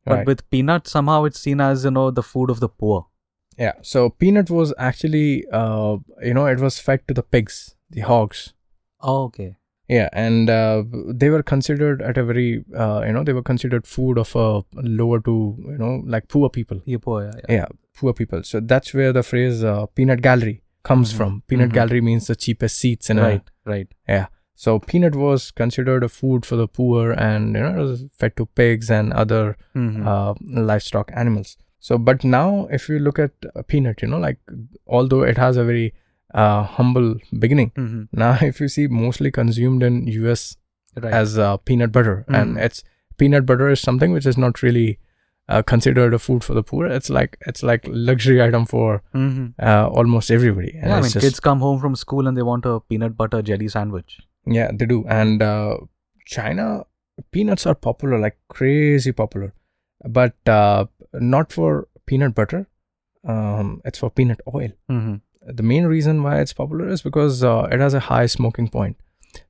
But 0.07 0.15
right 0.15 0.27
with 0.31 0.41
peanut, 0.55 0.89
somehow 0.93 1.19
it's 1.31 1.43
seen 1.49 1.61
as 1.65 1.85
you 1.89 1.93
know 1.97 2.05
the 2.19 2.25
food 2.29 2.53
of 2.55 2.63
the 2.65 2.71
poor. 2.85 2.97
yeah 3.65 3.75
so 3.91 4.01
peanut 4.23 4.51
was 4.57 4.73
actually 4.89 5.27
uh, 5.61 5.93
you 6.31 6.33
know 6.39 6.47
it 6.55 6.61
was 6.65 6.79
fed 6.89 7.01
to 7.11 7.15
the 7.21 7.25
pigs 7.37 7.59
the 7.99 8.05
hogs 8.13 8.43
Oh, 9.11 9.19
okay. 9.25 9.49
Yeah, 9.89 10.09
and 10.13 10.51
uh, 10.51 10.85
they 11.09 11.31
were 11.31 11.43
considered 11.43 12.03
at 12.03 12.19
a 12.19 12.25
very, 12.25 12.63
uh, 12.77 13.03
you 13.07 13.13
know, 13.13 13.25
they 13.25 13.33
were 13.33 13.43
considered 13.43 13.87
food 13.87 14.19
of 14.19 14.35
a 14.37 14.63
lower 14.75 15.21
to, 15.21 15.57
you 15.67 15.79
know, 15.79 16.03
like 16.07 16.29
poor 16.29 16.51
people. 16.51 16.81
You 16.85 16.99
poor. 16.99 17.25
Yeah. 17.25 17.33
yeah. 17.49 17.55
Yeah, 17.57 17.67
poor 17.97 18.13
people. 18.13 18.43
So 18.43 18.61
that's 18.61 18.93
where 18.93 19.13
the 19.15 19.23
phrase 19.23 19.65
uh, 19.65 19.87
peanut 19.87 20.21
gallery 20.21 20.63
comes 20.83 21.13
Mhm. 21.13 21.17
from. 21.17 21.43
Peanut 21.49 21.71
Mhm. 21.71 21.75
gallery 21.75 22.01
means 22.03 22.27
the 22.27 22.37
cheapest 22.37 22.77
seats 22.79 23.09
in 23.11 23.17
Right. 23.19 23.43
Right. 23.65 23.89
a. 24.09 24.27
So 24.55 24.79
peanut 24.81 25.15
was 25.15 25.51
considered 25.53 26.03
a 26.05 26.09
food 26.09 26.45
for 26.45 26.57
the 26.57 26.67
poor, 26.69 27.13
and 27.13 27.55
you 27.55 27.63
know, 27.63 27.73
it 27.79 27.83
was 27.83 28.05
fed 28.19 28.37
to 28.37 28.47
pigs 28.61 28.91
and 28.91 29.13
other 29.13 29.57
Mhm. 29.75 30.05
uh, 30.07 30.35
livestock 30.73 31.11
animals. 31.15 31.57
So, 31.79 31.97
but 31.97 32.25
now 32.25 32.67
if 32.79 32.89
you 32.91 32.99
look 32.99 33.19
at 33.21 33.31
a 33.55 33.63
peanut, 33.63 34.03
you 34.03 34.09
know, 34.09 34.19
like 34.19 34.39
although 34.87 35.23
it 35.23 35.39
has 35.39 35.57
a 35.57 35.65
very 35.65 35.95
uh, 36.35 36.63
humble 36.63 37.15
beginning, 37.39 37.73
Mhm. 37.77 38.09
now 38.13 38.37
if 38.43 38.61
you 38.61 38.69
see 38.69 38.87
mostly 38.87 39.31
consumed 39.31 39.83
in 39.83 40.07
US 40.09 40.57
Right. 40.97 41.13
as 41.13 41.39
uh, 41.39 41.57
peanut 41.59 41.93
butter 41.93 42.25
and 42.29 42.57
Mm. 42.57 42.65
it's 42.65 42.83
peanut 43.19 43.47
butter 43.47 43.69
is 43.69 43.81
something 43.81 44.13
which 44.13 44.27
is 44.27 44.37
not 44.37 44.63
really 44.63 44.99
uh, 45.49 45.63
considered 45.63 46.13
a 46.15 46.19
food 46.19 46.43
for 46.45 46.55
the 46.55 46.63
poor 46.63 46.87
it's 46.87 47.09
like 47.09 47.37
it's 47.47 47.63
like 47.63 47.85
luxury 47.89 48.43
item 48.43 48.65
for 48.67 49.03
Mhm. 49.15 49.55
uh, 49.63 49.87
almost 49.89 50.31
everybody 50.31 50.73
and 50.77 50.89
Yeah, 50.91 50.97
I 50.97 51.01
mean, 51.01 51.11
just, 51.13 51.25
kids 51.27 51.41
come 51.41 51.61
home 51.61 51.79
from 51.85 51.95
school 51.97 52.27
and 52.29 52.37
they 52.37 52.43
want 52.43 52.67
a 52.67 52.81
peanut 52.81 53.17
butter 53.17 53.41
jelly 53.43 53.69
sandwich. 53.77 54.19
yeah 54.57 54.71
they 54.81 54.87
do 54.87 54.99
and 55.21 55.43
uh, 55.43 55.77
china 56.27 56.67
peanuts 57.37 57.67
are 57.67 57.75
popular 57.87 58.19
like 58.19 58.37
crazy 58.49 59.13
popular 59.13 59.53
but 60.19 60.35
uh, 60.59 60.85
not 61.35 61.53
for 61.53 61.71
peanut 62.07 62.35
butter 62.35 62.67
um, 63.25 63.81
it's 63.85 63.99
for 63.99 64.11
peanut 64.11 64.41
oil 64.55 64.71
Mm-hmm. 64.91 65.15
The 65.53 65.63
main 65.63 65.85
reason 65.85 66.23
why 66.23 66.41
it's 66.41 66.53
popular 66.53 66.89
is 66.89 67.03
because 67.03 67.43
uh, 67.43 67.69
it 67.73 67.81
has 67.81 67.95
a 67.95 68.01
high 68.01 68.27
smoking 68.27 68.69
point. 68.69 68.97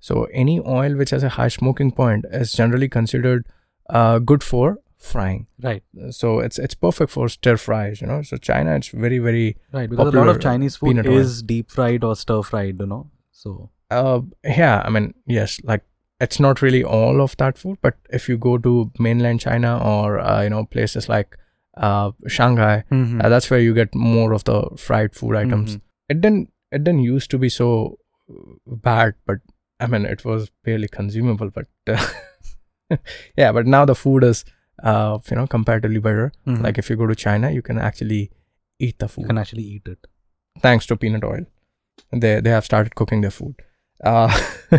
So 0.00 0.24
any 0.32 0.60
oil 0.60 0.96
which 0.96 1.10
has 1.10 1.22
a 1.22 1.28
high 1.30 1.48
smoking 1.48 1.90
point 1.92 2.24
is 2.32 2.52
generally 2.52 2.88
considered 2.88 3.46
uh, 3.90 4.18
good 4.18 4.42
for 4.42 4.78
frying. 4.98 5.46
Right. 5.62 5.82
So 6.10 6.40
it's 6.40 6.58
it's 6.58 6.74
perfect 6.74 7.10
for 7.12 7.28
stir 7.28 7.56
fries. 7.56 8.00
You 8.00 8.06
know. 8.08 8.22
So 8.22 8.36
China, 8.36 8.74
it's 8.76 8.88
very 8.88 9.18
very. 9.18 9.56
Right. 9.72 9.88
Because 9.88 10.12
a 10.14 10.16
lot 10.18 10.28
of 10.28 10.40
Chinese 10.40 10.76
food 10.76 10.98
oil. 11.06 11.16
is 11.16 11.42
deep 11.42 11.70
fried 11.70 12.04
or 12.04 12.16
stir 12.16 12.42
fried. 12.42 12.78
You 12.80 12.86
know. 12.86 13.10
So. 13.32 13.70
Uh, 13.90 14.20
yeah. 14.44 14.82
I 14.84 14.90
mean, 14.90 15.14
yes. 15.26 15.60
Like 15.64 15.82
it's 16.20 16.38
not 16.40 16.60
really 16.60 16.82
all 16.84 17.20
of 17.20 17.36
that 17.38 17.56
food, 17.56 17.78
but 17.80 17.94
if 18.10 18.28
you 18.28 18.36
go 18.36 18.58
to 18.58 18.90
mainland 18.98 19.40
China 19.40 19.78
or 19.82 20.18
uh, 20.18 20.42
you 20.42 20.50
know 20.50 20.64
places 20.64 21.08
like 21.08 21.36
uh, 21.76 22.10
Shanghai, 22.26 22.82
Mhm. 22.90 23.24
uh, 23.24 23.28
that's 23.28 23.48
where 23.50 23.60
you 23.60 23.72
get 23.74 23.94
more 23.94 24.32
of 24.32 24.42
the 24.44 24.62
fried 24.76 25.14
food 25.14 25.36
items. 25.36 25.76
Mhm. 25.76 25.80
It 26.08 26.20
didn't 26.20 26.52
it 26.72 26.84
didn't 26.84 27.00
used 27.00 27.30
to 27.30 27.38
be 27.38 27.48
so 27.48 27.98
bad, 28.66 29.14
but 29.26 29.38
I 29.80 29.86
mean, 29.86 30.04
it 30.06 30.24
was 30.24 30.50
barely 30.64 30.88
consumable. 30.88 31.50
But 31.50 31.66
uh, 31.86 32.06
yeah, 33.36 33.52
but 33.52 33.66
now 33.66 33.84
the 33.84 33.94
food 33.94 34.24
is, 34.24 34.44
uh, 34.82 35.18
you 35.30 35.36
know, 35.36 35.46
comparatively 35.46 36.00
better. 36.00 36.32
Mhm. 36.46 36.62
Like 36.62 36.78
if 36.78 36.90
you 36.90 36.96
go 36.96 37.06
to 37.06 37.14
China, 37.14 37.50
you 37.50 37.62
can 37.62 37.78
actually 37.78 38.30
eat 38.78 38.98
the 38.98 39.06
you 39.06 39.08
food 39.08 39.26
can 39.26 39.38
actually 39.38 39.62
eat 39.64 39.86
it. 39.88 40.06
thanks 40.62 40.86
to 40.86 40.96
peanut 40.96 41.24
oil. 41.24 41.44
They 42.12 42.40
they 42.40 42.50
have 42.50 42.64
started 42.64 42.94
cooking 42.94 43.20
their 43.22 43.30
food. 43.30 43.54
Uh, 44.04 44.30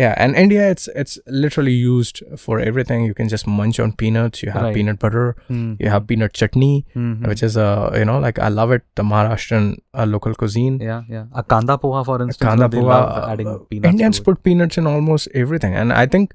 yeah, 0.00 0.14
and 0.24 0.36
India, 0.40 0.64
it's 0.70 0.88
it's 1.02 1.18
literally 1.42 1.72
used 1.72 2.22
for 2.44 2.56
everything. 2.60 3.04
You 3.10 3.14
can 3.20 3.28
just 3.34 3.46
munch 3.58 3.78
on 3.84 3.92
peanuts. 4.02 4.42
You 4.42 4.50
have 4.56 4.64
Right. 4.66 4.74
peanut 4.78 4.98
butter. 5.04 5.22
Mhm. 5.50 5.76
You 5.84 5.88
have 5.94 6.06
peanut 6.10 6.34
chutney, 6.40 6.72
Mhm. 6.94 7.26
which 7.32 7.42
is 7.48 7.56
uh 7.66 7.90
you 8.00 8.04
know 8.10 8.18
like 8.26 8.38
I 8.48 8.50
love 8.56 8.74
it. 8.76 8.82
The 9.00 9.06
Maharashtrian 9.12 9.68
uh, 9.94 10.06
local 10.16 10.34
cuisine. 10.42 10.78
yeah, 10.88 11.02
yeah. 11.14 11.24
A 11.42 11.42
kanda 11.54 11.78
poha, 11.86 12.04
for 12.10 12.18
instance, 12.26 12.48
Kanda 12.48 12.68
you 12.76 12.82
know, 12.82 12.88
they 12.90 12.96
poha, 12.98 13.30
adding 13.32 13.48
uh, 13.54 13.58
peanuts. 13.70 13.92
Indians 13.92 14.20
put 14.28 14.42
peanuts 14.50 14.78
in 14.84 14.86
almost 14.94 15.28
everything, 15.44 15.74
and 15.84 15.92
I 16.04 16.06
think 16.16 16.34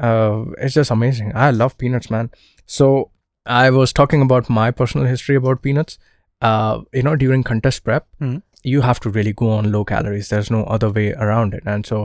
uh, 0.00 0.44
it's 0.58 0.74
just 0.74 0.90
amazing. 0.90 1.32
I 1.34 1.50
love 1.50 1.76
peanuts, 1.78 2.10
man. 2.10 2.30
So 2.66 3.10
I 3.46 3.70
was 3.70 3.92
talking 3.92 4.22
about 4.22 4.48
my 4.48 4.70
personal 4.70 5.06
history 5.06 5.36
about 5.44 5.62
peanuts. 5.62 5.98
Uh, 6.40 6.80
you 6.92 7.02
know, 7.02 7.16
during 7.16 7.42
contest 7.42 7.84
prep, 7.84 8.06
Mhm. 8.20 8.42
you 8.64 8.80
have 8.80 8.98
to 9.00 9.10
really 9.10 9.32
go 9.32 9.50
on 9.50 9.70
low 9.72 9.84
calories. 9.84 10.28
There's 10.30 10.50
no 10.50 10.64
other 10.64 10.90
way 10.90 11.12
around 11.12 11.54
it, 11.54 11.62
and 11.74 11.86
so 11.86 12.00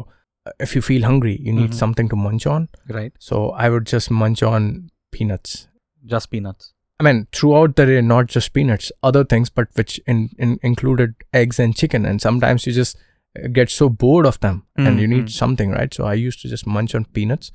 if 0.59 0.75
you 0.75 0.81
feel 0.81 1.03
hungry, 1.03 1.37
you 1.41 1.53
need 1.53 1.71
Mhm. 1.71 1.75
something 1.75 2.09
to 2.09 2.15
munch 2.15 2.45
on. 2.47 2.69
right? 2.89 3.13
So 3.19 3.51
I 3.51 3.69
would 3.69 3.85
just 3.85 4.09
munch 4.11 4.41
on 4.43 4.89
peanuts. 5.11 5.67
Just 6.05 6.29
peanuts. 6.31 6.73
I 6.99 7.03
mean, 7.03 7.27
throughout 7.31 7.75
the 7.75 7.85
day, 7.85 8.01
not 8.01 8.27
just 8.27 8.51
peanuts, 8.53 8.91
other 9.03 9.23
things, 9.23 9.49
but 9.49 9.67
which 9.75 9.99
in, 10.05 10.29
in 10.37 10.59
included 10.63 11.13
eggs 11.33 11.59
and 11.59 11.75
chicken. 11.75 12.05
And 12.05 12.21
sometimes 12.21 12.65
you 12.67 12.73
just 12.73 12.97
uh, 13.37 13.47
get 13.47 13.69
so 13.69 13.89
bored 13.89 14.25
of 14.25 14.39
them 14.39 14.63
and 14.75 14.99
you 14.99 15.07
need 15.07 15.25
Mhm. 15.25 15.31
something, 15.31 15.71
right? 15.71 15.93
So 15.93 16.05
I 16.05 16.15
used 16.15 16.41
to 16.41 16.49
just 16.49 16.65
munch 16.67 16.95
on 16.95 17.05
peanuts 17.05 17.51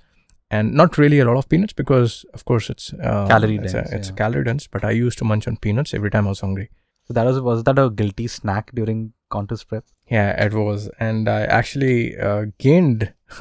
and 0.51 0.73
not 0.73 0.97
really 0.99 1.19
a 1.19 1.25
lot 1.25 1.37
of 1.37 1.49
peanuts 1.49 1.73
because, 1.73 2.25
of 2.33 2.45
course, 2.45 2.71
it's 2.71 2.93
uh, 2.95 3.27
Calorie 3.27 3.57
it's, 3.57 3.73
dense, 3.73 3.91
A, 3.93 3.97
it's 3.97 4.09
yeah. 4.11 4.15
calorie 4.15 4.45
dense, 4.45 4.67
but 4.69 4.85
I 4.85 4.93
used 4.93 5.19
to 5.19 5.25
munch 5.25 5.49
on 5.49 5.57
peanuts 5.57 5.93
every 5.95 6.11
time 6.11 6.27
I 6.27 6.31
was 6.31 6.41
hungry. 6.41 6.71
So 7.07 7.13
that 7.15 7.27
was 7.27 7.41
was 7.41 7.65
that 7.65 7.79
a 7.79 7.91
guilty 7.91 8.29
snack 8.29 8.71
during 8.75 9.13
contest 9.31 9.69
prep? 9.69 9.85
Yeah, 10.09 10.45
it 10.45 10.53
was. 10.53 10.91
And 11.01 11.29
I 11.29 11.43
actually 11.45 12.17
uh, 12.19 12.47
gained 12.59 13.13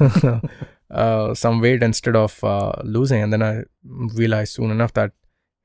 uh, 0.90 1.34
some 1.34 1.60
weight 1.60 1.82
instead 1.82 2.16
of 2.16 2.42
uh, 2.44 2.72
losing. 2.84 3.22
And 3.22 3.32
then 3.32 3.42
I 3.42 3.64
realized 3.84 4.54
soon 4.54 4.70
enough 4.70 4.92
that, 4.94 5.12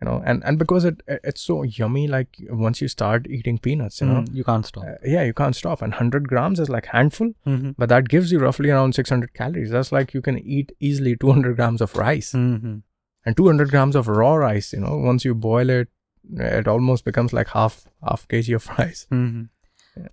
you 0.01 0.05
know, 0.05 0.21
and, 0.25 0.43
and 0.45 0.57
because 0.57 0.85
it 0.85 1.01
it's 1.07 1.41
so 1.41 1.63
yummy, 1.63 2.07
like 2.07 2.29
once 2.49 2.81
you 2.81 2.87
start 2.87 3.27
eating 3.27 3.57
peanuts, 3.57 3.99
you 4.01 4.07
know, 4.07 4.21
Mm, 4.21 4.33
you 4.33 4.43
can't 4.43 4.65
stop. 4.65 4.83
uh, 4.85 4.95
yeah, 5.03 5.23
you 5.23 5.33
can't 5.33 5.55
stop. 5.55 5.81
And 5.81 5.91
100 5.93 6.27
grams 6.27 6.59
is 6.59 6.69
like 6.69 6.85
handful, 6.87 7.31
Mhm. 7.45 7.75
but 7.77 7.89
that 7.89 8.07
gives 8.07 8.31
you 8.31 8.39
roughly 8.39 8.69
around 8.69 8.95
600 8.95 9.33
calories. 9.33 9.71
That's 9.71 9.91
like 9.91 10.13
you 10.13 10.21
can 10.21 10.37
eat 10.39 10.71
easily 10.79 11.15
200 11.17 11.55
grams 11.57 11.81
of 11.81 11.95
rice. 11.97 12.31
Mhm. 12.33 12.83
And 13.25 13.35
200 13.35 13.69
grams 13.71 13.95
of 13.95 14.07
raw 14.07 14.35
rice, 14.35 14.71
you 14.73 14.79
know, 14.79 14.97
once 14.97 15.25
you 15.25 15.35
boil 15.35 15.69
it, 15.69 15.89
it 16.37 16.67
almost 16.67 17.03
becomes 17.03 17.33
like 17.33 17.49
half 17.49 17.85
half 18.01 18.25
kg 18.29 18.55
of 18.55 18.69
rice. 18.79 19.05
Mhm. 19.11 19.49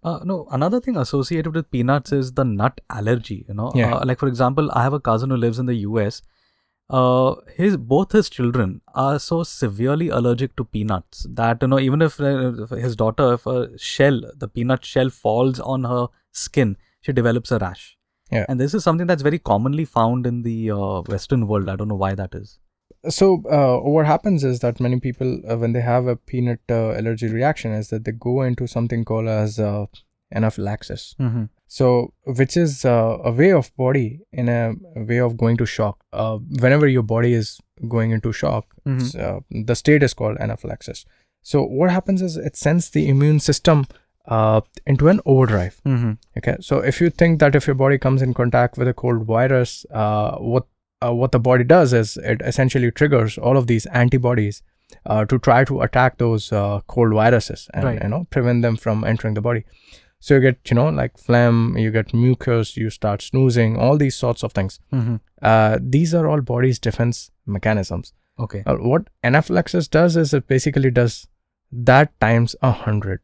Uh, 0.02 0.20
no, 0.24 0.46
another 0.50 0.80
thing 0.80 0.96
associated 0.96 1.54
with 1.54 1.70
peanuts 1.70 2.12
is 2.12 2.32
the 2.32 2.44
nut 2.44 2.80
allergy. 2.90 3.44
You 3.48 3.54
know, 3.54 3.72
Yeah. 3.74 3.94
uh, 3.96 4.04
like 4.04 4.18
for 4.18 4.28
example, 4.28 4.70
I 4.72 4.82
have 4.82 4.92
a 4.92 5.00
cousin 5.00 5.30
who 5.30 5.36
lives 5.36 5.58
in 5.58 5.66
the 5.66 5.74
U.S. 5.90 6.22
Uh, 6.88 7.34
his 7.56 7.76
both 7.76 8.12
his 8.12 8.30
children 8.30 8.80
are 8.94 9.18
so 9.18 9.42
severely 9.42 10.08
allergic 10.08 10.54
to 10.56 10.64
peanuts 10.64 11.26
that 11.28 11.58
you 11.60 11.66
know 11.68 11.80
even 11.80 12.00
if, 12.00 12.20
uh, 12.20 12.52
if 12.62 12.70
his 12.70 12.94
daughter, 12.94 13.32
if 13.34 13.46
a 13.46 13.76
shell, 13.76 14.20
the 14.36 14.48
peanut 14.48 14.84
shell 14.84 15.10
falls 15.10 15.58
on 15.60 15.84
her 15.84 16.06
skin, 16.32 16.76
she 17.00 17.12
develops 17.12 17.50
a 17.50 17.58
rash. 17.58 17.96
Yeah. 18.30 18.46
And 18.48 18.60
this 18.60 18.72
is 18.74 18.82
something 18.84 19.06
that's 19.06 19.22
very 19.22 19.38
commonly 19.38 19.84
found 19.84 20.26
in 20.26 20.42
the 20.42 20.70
uh, 20.72 21.02
Western 21.02 21.46
world. 21.48 21.68
I 21.68 21.76
don't 21.76 21.88
know 21.88 21.94
why 21.96 22.14
that 22.14 22.34
is. 22.34 22.58
So 23.08 23.42
uh, 23.50 23.78
what 23.90 24.06
happens 24.06 24.44
is 24.44 24.60
that 24.60 24.80
many 24.80 24.98
people 25.00 25.40
uh, 25.50 25.56
when 25.56 25.72
they 25.72 25.80
have 25.80 26.06
a 26.06 26.16
peanut 26.16 26.60
uh, 26.70 26.90
allergy 26.92 27.28
reaction 27.28 27.72
is 27.72 27.88
that 27.90 28.04
they 28.04 28.12
go 28.12 28.42
into 28.42 28.66
something 28.66 29.04
called 29.04 29.28
as 29.28 29.58
uh, 29.58 29.86
anaphylaxis 30.34 31.14
Mm-hmm. 31.20 31.44
so 31.66 32.12
which 32.38 32.56
is 32.56 32.84
uh, 32.84 33.18
a 33.24 33.32
way 33.32 33.52
of 33.52 33.70
body 33.76 34.20
in 34.32 34.48
a, 34.48 34.72
a 34.96 35.02
way 35.10 35.18
of 35.18 35.36
going 35.36 35.56
to 35.56 35.66
shock 35.66 35.96
uh, 36.12 36.36
whenever 36.60 36.86
your 36.86 37.02
body 37.02 37.32
is 37.32 37.58
going 37.88 38.10
into 38.10 38.32
shock 38.32 38.64
Mhm. 38.86 39.00
it's, 39.00 39.14
uh, 39.14 39.38
the 39.70 39.74
state 39.82 40.02
is 40.08 40.14
called 40.14 40.36
anaphylaxis 40.38 41.04
so 41.42 41.62
what 41.62 41.90
happens 41.90 42.22
is 42.22 42.36
it 42.36 42.56
sends 42.56 42.90
the 42.90 43.08
immune 43.08 43.40
system 43.40 43.86
uh, 44.36 44.60
into 44.86 45.08
an 45.08 45.20
overdrive 45.24 45.80
Mm-hmm. 45.84 46.12
Okay, 46.38 46.56
so 46.60 46.78
if 46.92 47.00
you 47.00 47.10
think 47.10 47.40
that 47.40 47.54
if 47.58 47.66
your 47.68 47.76
body 47.84 47.98
comes 47.98 48.22
in 48.22 48.34
contact 48.34 48.76
with 48.78 48.88
a 48.88 48.94
cold 49.02 49.24
virus, 49.24 49.86
uh, 49.90 50.32
what 50.38 50.66
uh, 51.04 51.12
what 51.12 51.32
the 51.32 51.38
body 51.38 51.64
does 51.64 51.92
is 51.92 52.16
it 52.18 52.40
essentially 52.44 52.90
triggers 52.90 53.36
all 53.38 53.56
of 53.56 53.66
these 53.66 53.86
antibodies 53.86 54.62
uh, 55.04 55.24
to 55.26 55.38
try 55.38 55.64
to 55.64 55.80
attack 55.82 56.18
those 56.18 56.52
uh, 56.52 56.80
cold 56.86 57.12
viruses 57.12 57.68
and 57.74 57.84
Right. 57.84 58.02
you 58.02 58.08
know 58.08 58.26
prevent 58.30 58.62
them 58.62 58.76
from 58.76 59.04
entering 59.04 59.34
the 59.34 59.40
body. 59.42 59.64
So 60.20 60.34
you 60.34 60.40
get 60.40 60.58
you 60.70 60.74
know 60.74 60.88
like 60.88 61.18
phlegm, 61.18 61.76
you 61.76 61.90
get 61.90 62.14
mucus, 62.14 62.76
you 62.76 62.90
start 62.90 63.22
snoozing, 63.22 63.76
all 63.76 63.96
these 63.98 64.16
sorts 64.16 64.42
of 64.42 64.52
things. 64.52 64.80
Mm-hmm. 64.92 65.16
Uh, 65.42 65.78
these 65.80 66.14
are 66.14 66.26
all 66.28 66.40
body's 66.40 66.78
defense 66.78 67.30
mechanisms. 67.46 68.12
Okay. 68.38 68.62
Uh, 68.66 68.76
what 68.76 69.08
anaphylaxis 69.24 69.88
does 69.88 70.16
is 70.16 70.32
it 70.34 70.46
basically 70.46 70.90
does 70.90 71.26
that 71.72 72.18
times 72.20 72.54
a 72.62 72.70
hundred. 72.70 73.20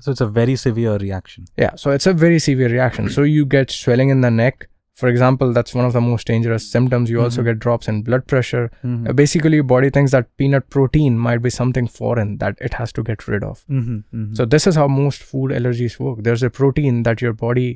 So 0.00 0.10
it's 0.12 0.20
a 0.20 0.26
very 0.26 0.54
severe 0.56 0.96
reaction. 0.96 1.46
Yeah, 1.56 1.74
so 1.74 1.90
it's 1.90 2.06
a 2.06 2.12
very 2.12 2.38
severe 2.38 2.68
reaction. 2.68 3.08
So 3.08 3.22
you 3.22 3.44
get 3.44 3.70
swelling 3.70 4.10
in 4.10 4.20
the 4.20 4.30
neck. 4.30 4.68
For 5.00 5.08
example, 5.08 5.52
that's 5.56 5.74
one 5.78 5.84
of 5.88 5.92
the 5.96 6.00
most 6.04 6.26
dangerous 6.30 6.64
symptoms. 6.76 7.10
You 7.14 7.20
also 7.24 7.42
Mhm. 7.42 7.48
get 7.48 7.58
drops 7.64 7.88
in 7.90 8.00
blood 8.06 8.24
pressure. 8.32 8.62
Mm-hmm. 8.84 9.10
Uh, 9.10 9.12
basically, 9.20 9.60
your 9.60 9.66
body 9.72 9.90
thinks 9.96 10.14
that 10.16 10.30
peanut 10.42 10.64
protein 10.76 11.18
might 11.26 11.42
be 11.44 11.52
something 11.56 11.90
foreign 11.98 12.32
that 12.38 12.64
it 12.68 12.74
has 12.78 12.94
to 12.98 13.04
get 13.10 13.28
rid 13.28 13.44
of. 13.50 13.60
Mm-hmm. 13.70 14.32
So 14.40 14.46
this 14.56 14.66
is 14.72 14.80
how 14.82 14.88
most 14.96 15.22
food 15.28 15.54
allergies 15.60 15.98
work. 16.06 16.24
There's 16.28 16.42
a 16.48 16.50
protein 16.58 17.04
that 17.10 17.22
your 17.26 17.32
body, 17.44 17.68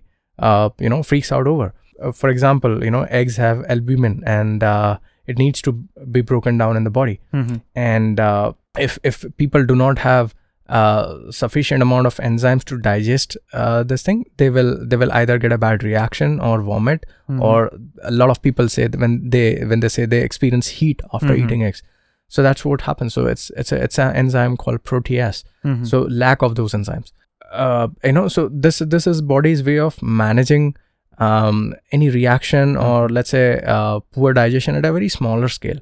uh, 0.51 0.71
you 0.87 0.93
know, 0.95 1.01
freaks 1.13 1.31
out 1.39 1.47
over. 1.55 1.73
Uh, 2.03 2.13
for 2.23 2.29
example, 2.35 2.83
you 2.89 2.91
know, 2.97 3.05
eggs 3.23 3.37
have 3.47 3.65
albumin, 3.77 4.21
and 4.27 4.69
uh, 4.75 4.99
it 5.33 5.39
needs 5.39 5.63
to 5.63 5.73
be 6.11 6.21
broken 6.33 6.59
down 6.59 6.77
in 6.77 6.85
the 6.85 6.91
body 6.91 7.21
mm-hmm. 7.33 7.57
and 7.89 8.19
uh, 8.29 8.53
if 8.87 8.99
if 9.11 9.25
people 9.43 9.65
do 9.65 9.77
not 9.83 10.01
have 10.05 10.35
uh, 10.69 11.31
sufficient 11.31 11.83
amount 11.83 12.07
of 12.07 12.17
enzymes 12.17 12.65
to 12.65 12.77
digest 12.79 13.37
uh, 13.53 13.83
this 13.83 14.03
thing 14.03 14.25
they 14.37 14.49
will 14.51 14.79
they 14.87 14.97
will 14.97 15.13
either 15.13 15.39
get 15.39 15.53
a 15.53 15.59
bad 15.59 15.83
reaction 15.83 16.39
or 16.41 16.61
vomit 16.63 17.05
Mm-hmm. 17.29 17.41
or 17.43 17.71
a 18.03 18.11
lot 18.11 18.31
of 18.31 18.43
people 18.43 18.69
say 18.69 18.87
that 18.87 19.01
when 19.01 19.31
they 19.31 19.65
when 19.65 19.81
they 19.81 19.89
say 19.89 20.05
they 20.07 20.21
experience 20.23 20.69
heat 20.69 21.01
after 21.15 21.29
Mhm. 21.35 21.45
eating 21.45 21.63
eggs 21.65 21.83
so 22.29 22.43
that's 22.43 22.65
what 22.65 22.83
happens 22.83 23.15
so 23.15 23.27
it's 23.27 23.51
it's 23.57 23.73
a 23.73 23.83
it's 23.83 23.99
an 23.99 24.15
enzyme 24.23 24.57
called 24.57 24.83
protease 24.91 25.43
Mhm. 25.65 25.87
so 25.87 26.01
lack 26.25 26.43
of 26.43 26.55
those 26.57 26.73
enzymes 26.79 27.13
uh, 27.53 27.89
you 28.05 28.13
know 28.13 28.27
so 28.29 28.49
this 28.67 28.79
this 28.97 29.07
is 29.07 29.23
body's 29.23 29.63
way 29.71 29.79
of 29.79 30.01
managing 30.03 30.75
um, 31.19 31.75
any 31.93 32.11
reaction 32.11 32.75
Mm. 32.75 32.83
or 32.89 33.09
let's 33.09 33.31
say 33.31 33.61
uh, 33.77 34.01
poor 34.13 34.33
digestion 34.33 34.75
at 34.77 34.85
a 34.85 34.93
very 34.93 35.09
smaller 35.09 35.49
scale 35.49 35.81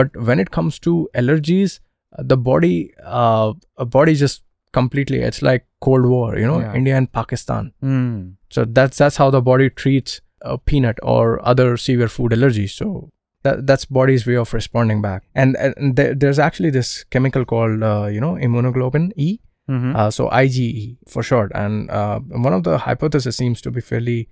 but 0.00 0.16
when 0.30 0.38
it 0.40 0.50
comes 0.58 0.78
to 0.88 1.08
allergies 1.14 1.78
the 2.18 2.36
body 2.36 2.92
uh, 3.04 3.52
a 3.76 3.84
body 3.84 4.14
just 4.14 4.42
completely 4.72 5.18
it's 5.20 5.42
like 5.42 5.66
cold 5.80 6.06
war 6.06 6.36
you 6.38 6.46
know 6.46 6.60
Yeah. 6.60 6.74
india 6.74 6.96
and 6.96 7.10
pakistan 7.12 7.72
Mm. 7.82 8.34
so 8.50 8.64
that's 8.64 8.98
that's 8.98 9.16
how 9.16 9.30
the 9.30 9.40
body 9.42 9.68
treats 9.70 10.20
a 10.42 10.56
peanut 10.58 10.98
or 11.02 11.24
other 11.52 11.76
severe 11.76 12.08
food 12.08 12.32
allergies 12.32 12.70
so 12.70 13.10
that, 13.42 13.66
that's 13.66 13.84
body's 13.84 14.26
way 14.26 14.36
of 14.36 14.52
responding 14.54 15.00
back 15.02 15.22
and, 15.34 15.56
and 15.56 15.96
there, 15.96 16.14
there's 16.14 16.38
actually 16.38 16.70
this 16.70 17.04
chemical 17.04 17.44
called 17.44 17.82
uh, 17.82 18.06
you 18.06 18.20
know 18.20 18.34
immunoglobulin 18.34 19.12
e 19.16 19.38
Mhm. 19.68 19.94
uh, 19.94 20.10
so 20.10 20.28
IgE 20.30 20.96
for 21.06 21.22
short. 21.22 21.52
And 21.54 21.90
uh, 21.90 22.18
one 22.46 22.52
of 22.52 22.62
the 22.64 22.76
hypotheses 22.78 23.36
seems 23.36 23.60
to 23.66 23.70
be 23.70 23.80
fairly 23.80 24.28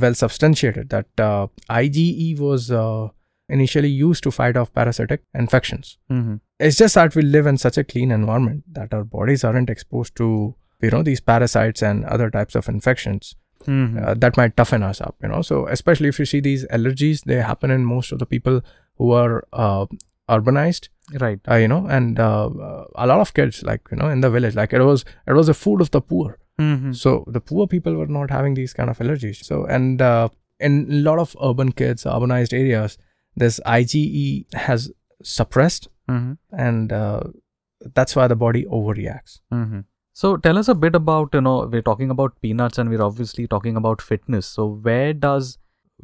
well 0.00 0.14
substantiated 0.14 0.88
that 0.94 1.06
uh, 1.26 1.46
IgE 1.68 2.38
was 2.40 2.72
uh, 2.72 3.08
initially 3.48 3.88
used 3.88 4.24
to 4.24 4.32
fight 4.32 4.56
off 4.56 4.72
parasitic 4.78 5.22
infections. 5.42 5.96
Mhm. 6.10 6.40
It's 6.68 6.76
just 6.76 6.94
that 6.94 7.14
we 7.16 7.22
live 7.22 7.46
in 7.46 7.58
such 7.58 7.78
a 7.78 7.84
clean 7.84 8.10
environment 8.16 8.64
that 8.78 8.92
our 8.94 9.04
bodies 9.04 9.44
aren't 9.44 9.70
exposed 9.70 10.14
to 10.16 10.26
you 10.82 10.90
know 10.90 11.02
these 11.02 11.20
parasites 11.20 11.82
and 11.82 12.04
other 12.16 12.30
types 12.30 12.54
of 12.60 12.68
infections 12.68 13.34
Mhm. 13.66 14.02
uh, 14.02 14.14
that 14.24 14.36
might 14.40 14.56
toughen 14.56 14.82
us 14.90 15.00
up. 15.06 15.16
You 15.22 15.28
know, 15.32 15.42
so 15.42 15.66
especially 15.78 16.08
if 16.12 16.18
you 16.18 16.24
see 16.32 16.40
these 16.46 16.64
allergies, 16.78 17.24
they 17.24 17.40
happen 17.48 17.70
in 17.76 17.84
most 17.84 18.12
of 18.12 18.18
the 18.22 18.26
people 18.34 18.62
who 18.98 19.10
are 19.12 19.34
uh, 19.64 19.84
urbanized 20.36 20.88
right. 21.24 21.40
uh, 21.50 21.56
you 21.56 21.68
know 21.68 21.86
and 21.98 22.20
uh, 22.20 22.48
a 22.94 23.06
lot 23.06 23.20
of 23.20 23.34
kids 23.34 23.62
like 23.70 23.80
you 23.90 23.96
know 24.00 24.08
in 24.08 24.20
the 24.20 24.30
village 24.30 24.54
like 24.54 24.72
it 24.72 24.80
was 24.90 25.04
it 25.26 25.32
was 25.38 25.48
the 25.48 25.54
food 25.62 25.80
of 25.80 25.90
the 25.96 26.00
poor 26.00 26.38
Mhm. 26.60 26.94
so 26.94 27.24
the 27.36 27.40
poor 27.40 27.66
people 27.66 27.94
were 28.00 28.06
not 28.18 28.30
having 28.30 28.54
these 28.58 28.72
kind 28.72 28.88
of 28.92 28.98
allergies 28.98 29.42
so 29.48 29.64
and 29.78 30.00
uh, 30.10 30.28
in 30.68 30.76
a 30.90 31.00
lot 31.08 31.18
of 31.24 31.34
urban 31.50 31.72
kids 31.80 32.04
urbanized 32.04 32.52
areas 32.60 32.96
this 33.44 33.58
ige 33.78 34.44
has 34.66 34.86
suppressed 35.22 35.88
Mhm. 36.14 36.36
and 36.68 36.92
uh, 36.92 37.20
that's 37.98 38.16
why 38.16 38.26
the 38.32 38.36
body 38.44 38.64
overreacts 38.80 39.40
Mhm. 39.60 39.84
So 40.20 40.36
tell 40.44 40.58
us 40.60 40.68
a 40.72 40.74
bit 40.84 40.96
about 40.98 41.36
you 41.38 41.40
know 41.46 41.52
we're 41.72 41.84
talking 41.88 42.10
about 42.14 42.40
peanuts 42.46 42.78
and 42.82 42.90
we're 42.94 43.02
obviously 43.04 43.44
talking 43.52 43.76
about 43.80 44.02
fitness. 44.06 44.48
So 44.56 44.66
where 44.88 45.12
does 45.24 45.50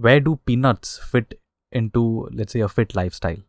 where 0.07 0.21
do 0.29 0.37
peanuts 0.51 0.93
fit 1.15 1.35
into 1.81 2.03
let's 2.41 2.53
say 2.57 2.61
a 2.61 2.69
fit 2.77 2.95
lifestyle? 2.99 3.43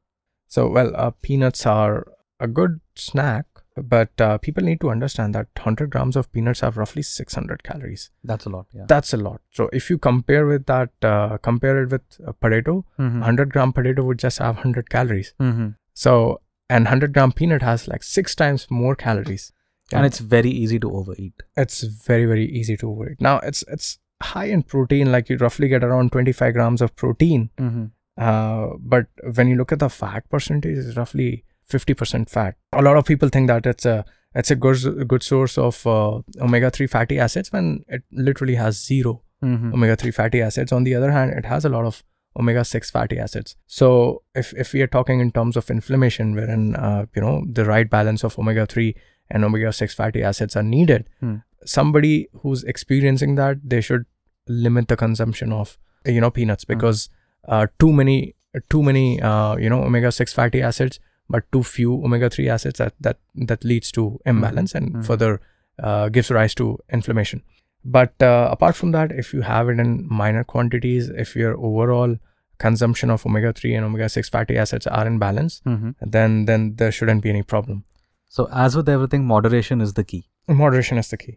So, 0.56 0.70
well, 0.70 0.92
uh, 0.96 1.12
peanuts 1.28 1.66
are 1.66 2.08
a 2.40 2.48
good 2.48 2.80
snack, 2.96 3.46
but 3.76 4.22
uh, 4.22 4.38
people 4.38 4.64
need 4.64 4.80
to 4.82 4.90
understand 4.90 5.36
that 5.36 5.48
100 5.58 5.90
grams 5.90 6.16
of 6.16 6.32
peanuts 6.32 6.62
have 6.62 6.78
roughly 6.78 7.02
600 7.02 7.64
calories. 7.64 8.10
That's 8.24 8.46
a 8.46 8.50
lot. 8.50 8.68
Yeah. 8.74 8.86
That's 8.88 9.14
a 9.14 9.18
lot. 9.18 9.42
So, 9.52 9.70
if 9.74 9.90
you 9.90 9.98
compare 9.98 10.46
with 10.46 10.66
that, 10.68 10.92
uh, 11.02 11.38
compare 11.50 11.84
it 11.84 11.92
with 11.92 12.20
a 12.26 12.34
potato, 12.34 12.86
mm-hmm. 12.98 13.20
100 13.20 13.52
gram 13.52 13.74
potato 13.74 14.04
would 14.04 14.20
just 14.20 14.40
have 14.40 14.56
100 14.56 14.90
calories. 14.90 15.34
Mm-hmm. 15.40 15.70
So, 15.94 16.42
and 16.70 16.86
100 16.86 17.14
gram 17.14 17.32
peanut 17.32 17.62
has 17.62 17.88
like 17.88 18.04
six 18.04 18.36
times 18.36 18.68
more 18.70 18.96
calories. 18.96 19.52
And 19.94 20.06
it's 20.06 20.20
very 20.20 20.50
easy 20.50 20.80
to 20.80 20.92
overeat. 20.92 21.44
it's 21.56 21.82
very 21.84 22.26
very 22.26 22.46
easy 22.46 22.76
to 22.78 22.90
overeat. 22.90 23.22
Now, 23.22 23.40
it's 23.40 23.64
it's 23.70 24.00
high 24.22 24.46
in 24.46 24.64
protein. 24.64 25.12
Like 25.12 25.30
you 25.30 25.38
roughly 25.38 25.68
get 25.70 25.84
around 25.84 26.12
25 26.12 26.54
grams 26.54 26.82
of 26.82 26.96
protein. 26.96 27.50
Mm-hmm. 27.58 27.86
Uh, 28.18 28.76
but 28.80 29.06
when 29.36 29.48
you 29.48 29.56
look 29.56 29.72
at 29.72 29.80
the 29.80 29.90
fat 29.90 30.30
percentage, 30.30 30.78
it's 30.78 30.98
roughly 30.98 31.46
50% 31.72 32.30
fat. 32.30 32.56
A 32.74 32.82
lot 32.82 32.98
of 32.98 33.06
people 33.06 33.30
think 33.30 33.48
that 33.48 33.66
it's 33.66 33.86
a 33.86 34.04
it's 34.36 34.52
a 34.52 34.56
good 34.56 35.08
good 35.08 35.24
source 35.24 35.58
of 35.58 35.86
uh, 35.88 36.20
omega 36.42 36.70
3 36.70 36.88
fatty 36.88 37.18
acids 37.20 37.52
when 37.54 37.86
it 37.88 38.04
literally 38.12 38.56
has 38.56 38.84
zero 38.86 39.22
Mm-hmm. 39.46 39.72
omega 39.76 39.96
3 39.96 40.10
fatty 40.10 40.42
acids. 40.42 40.72
On 40.72 40.84
the 40.84 40.96
other 40.96 41.12
hand, 41.12 41.32
it 41.32 41.46
has 41.46 41.64
a 41.64 41.70
lot 41.70 41.86
of 41.86 42.04
omega 42.38 42.64
6 42.64 42.92
fatty 42.92 43.18
acids. 43.20 43.56
So 43.66 44.22
if, 44.36 44.54
if 44.54 44.74
we 44.74 44.82
are 44.82 44.88
talking 44.88 45.20
in 45.20 45.32
terms 45.32 45.58
of 45.58 45.70
inflammation, 45.70 46.36
wherein 46.36 46.76
uh, 46.76 47.06
you 47.16 47.22
know 47.22 47.44
the 47.52 47.66
right 47.66 47.90
balance 47.90 48.24
of 48.24 48.38
omega 48.40 48.66
3 48.66 48.96
and 49.32 49.44
omega 49.44 49.74
6 49.74 49.94
fatty 49.94 50.24
acids 50.24 50.56
are 50.56 50.64
needed, 50.64 51.10
Hmm. 51.20 51.36
somebody 51.66 52.28
who's 52.42 52.64
experiencing 52.64 53.36
that 53.36 53.58
they 53.64 53.82
should 53.82 54.06
limit 54.48 54.88
the 54.88 54.96
consumption 54.96 55.52
of 55.52 55.78
you 56.06 56.22
know 56.22 56.32
peanuts 56.32 56.64
Hmm. 56.66 56.74
because 56.74 57.10
uh, 57.48 57.68
too 57.80 57.92
many 57.92 58.36
too 58.70 58.82
many 58.84 59.22
uh, 59.22 59.56
you 59.58 59.70
know 59.70 59.84
omega 59.84 60.12
6 60.12 60.34
fatty 60.34 60.62
acids 60.62 61.00
but 61.30 61.44
too 61.52 61.64
few 61.64 61.94
omega 62.06 62.30
3 62.30 62.48
acids 62.50 62.78
that 62.80 62.94
that 63.02 63.18
that 63.52 63.64
leads 63.66 63.92
to 63.92 64.06
imbalance 64.26 64.74
and 64.76 64.94
Mhm. 64.94 65.06
further 65.06 65.32
uh, 65.88 66.10
gives 66.10 66.32
rise 66.32 66.56
to 66.56 66.78
inflammation 67.00 67.42
but 67.84 68.14
uh, 68.22 68.48
apart 68.52 68.76
from 68.76 68.92
that 68.92 69.12
if 69.12 69.34
you 69.34 69.42
have 69.42 69.70
it 69.70 69.80
in 69.80 70.08
minor 70.10 70.44
quantities 70.44 71.10
if 71.10 71.36
your 71.36 71.56
overall 71.58 72.16
consumption 72.60 73.10
of 73.10 73.26
omega 73.26 73.54
3 73.54 73.74
and 73.76 73.86
omega 73.86 74.10
6 74.10 74.30
fatty 74.30 74.58
acids 74.58 74.88
are 74.88 75.06
in 75.08 75.20
balance 75.20 75.62
Mm-hmm. 75.66 75.92
then 76.02 76.46
then 76.46 76.76
there 76.78 76.92
shouldn't 76.92 77.22
be 77.24 77.30
any 77.30 77.44
problem 77.44 77.84
So 78.30 78.48
as 78.52 78.76
with 78.76 78.90
everything, 78.90 79.26
moderation 79.26 79.80
is 79.86 79.94
the 79.94 80.04
key. 80.04 80.24
moderation 80.62 80.98
is 80.98 81.10
the 81.10 81.18
key 81.18 81.36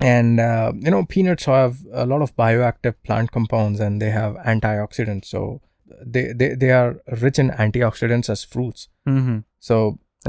and 0.00 0.40
uh, 0.40 0.72
you 0.86 0.90
know 0.94 1.04
peanuts 1.04 1.44
have 1.44 1.76
a 1.92 2.06
lot 2.12 2.22
of 2.22 2.34
bioactive 2.36 2.94
plant 3.08 3.30
compounds 3.36 3.80
and 3.86 4.00
they 4.02 4.10
have 4.10 4.34
antioxidants 4.52 5.26
so 5.34 5.60
they, 6.14 6.24
they 6.40 6.48
they 6.62 6.70
are 6.70 6.90
rich 7.26 7.38
in 7.44 7.50
antioxidants 7.66 8.30
as 8.36 8.44
fruits 8.54 8.88
Mm-hmm. 9.08 9.38
so 9.70 9.76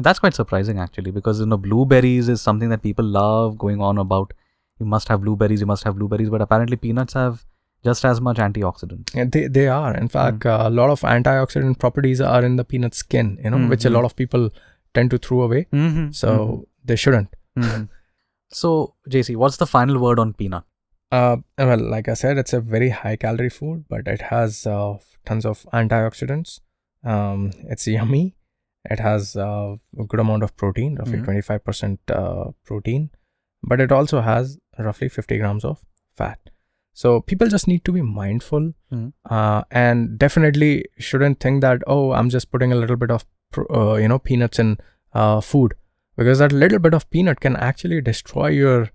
That's 0.05 0.19
quite 0.21 0.33
surprising 0.37 0.77
actually, 0.83 1.11
because 1.15 1.39
you 1.41 1.45
know 1.49 1.57
blueberries 1.63 2.27
is 2.33 2.41
something 2.45 2.69
that 2.73 2.81
people 2.85 3.05
love 3.15 3.49
going 3.63 3.81
on 3.89 3.99
about. 4.03 4.31
You 4.83 4.89
must 4.93 5.07
have 5.13 5.21
blueberries, 5.25 5.61
you 5.65 5.69
must 5.73 5.83
have 5.89 5.95
blueberries, 6.01 6.29
but 6.35 6.41
apparently 6.45 6.77
peanuts 6.85 7.13
have 7.21 7.43
just 7.87 8.05
as 8.09 8.19
much 8.27 8.37
antioxidants. 8.43 9.13
yeah, 9.19 9.25
they, 9.35 9.47
they 9.55 9.67
are 9.77 9.93
in 10.01 10.07
fact 10.13 10.45
uh, 10.51 10.59
a 10.65 10.69
lot 10.81 10.89
of 10.93 11.01
antioxidant 11.13 11.77
properties 11.83 12.21
are 12.33 12.43
in 12.49 12.53
the 12.59 12.63
peanut 12.73 12.93
skin 12.99 13.31
you 13.45 13.49
know 13.53 13.59
which 13.71 13.83
a 13.89 13.89
Mhm. 13.89 13.93
lot 13.95 14.05
of 14.09 14.13
people 14.21 14.45
tend 14.99 15.09
to 15.15 15.17
throw 15.25 15.39
away 15.47 15.59
Mm-hmm. 15.79 16.05
so 16.19 16.29
they 16.91 16.95
shouldn't 17.05 17.35
Mhm. 17.63 17.89
So 18.59 18.69
JC, 19.15 19.35
what's 19.41 19.57
the 19.63 19.65
final 19.73 19.99
word 20.05 20.19
on 20.25 20.31
peanut? 20.43 20.63
uh, 21.17 21.35
well 21.71 21.83
like 21.93 22.07
i 22.11 22.13
said 22.19 22.39
it's 22.41 22.53
a 22.57 22.59
very 22.75 22.87
high 22.99 23.15
calorie 23.23 23.49
food 23.57 23.83
but 23.95 24.07
it 24.13 24.21
has 24.29 24.55
uh, 24.75 24.93
tons 25.31 25.45
of 25.51 25.59
antioxidants 25.81 26.53
um, 27.13 27.51
it's 27.75 27.85
yummy 27.95 28.23
it 28.95 28.99
has 29.07 29.35
uh, 29.47 29.75
a 30.03 30.05
good 30.13 30.19
amount 30.23 30.43
of 30.47 30.55
protein 30.63 30.95
roughly 31.01 31.19
Mhm. 31.19 31.25
25% 31.25 32.15
uh, 32.21 32.45
protein 32.71 33.03
but 33.71 33.81
it 33.85 33.91
also 33.91 34.21
has 34.21 34.57
roughly 34.87 35.09
50 35.09 35.37
grams 35.41 35.65
of 35.71 35.83
fat 36.21 36.39
so 37.01 37.11
people 37.29 37.47
just 37.53 37.67
need 37.67 37.83
to 37.89 37.91
be 37.97 38.01
mindful 38.01 38.65
Mhm. 38.91 39.05
uh, 39.37 39.61
and 39.83 40.17
definitely 40.23 40.71
shouldn't 41.09 41.39
think 41.45 41.61
that 41.67 41.85
oh 41.95 42.01
i'm 42.17 42.29
just 42.35 42.51
putting 42.55 42.71
a 42.75 42.79
little 42.81 42.99
bit 43.05 43.11
of 43.17 43.25
uh, 43.77 43.93
you 44.03 44.07
know 44.13 44.19
peanuts 44.19 44.59
in 44.65 44.75
uh, 45.21 45.39
food 45.51 45.73
because 46.21 46.39
that 46.43 46.51
little 46.63 46.79
bit 46.87 46.93
of 46.99 47.09
peanut 47.15 47.39
can 47.45 47.55
actually 47.69 48.01
destroy 48.09 48.47
your 48.63 48.89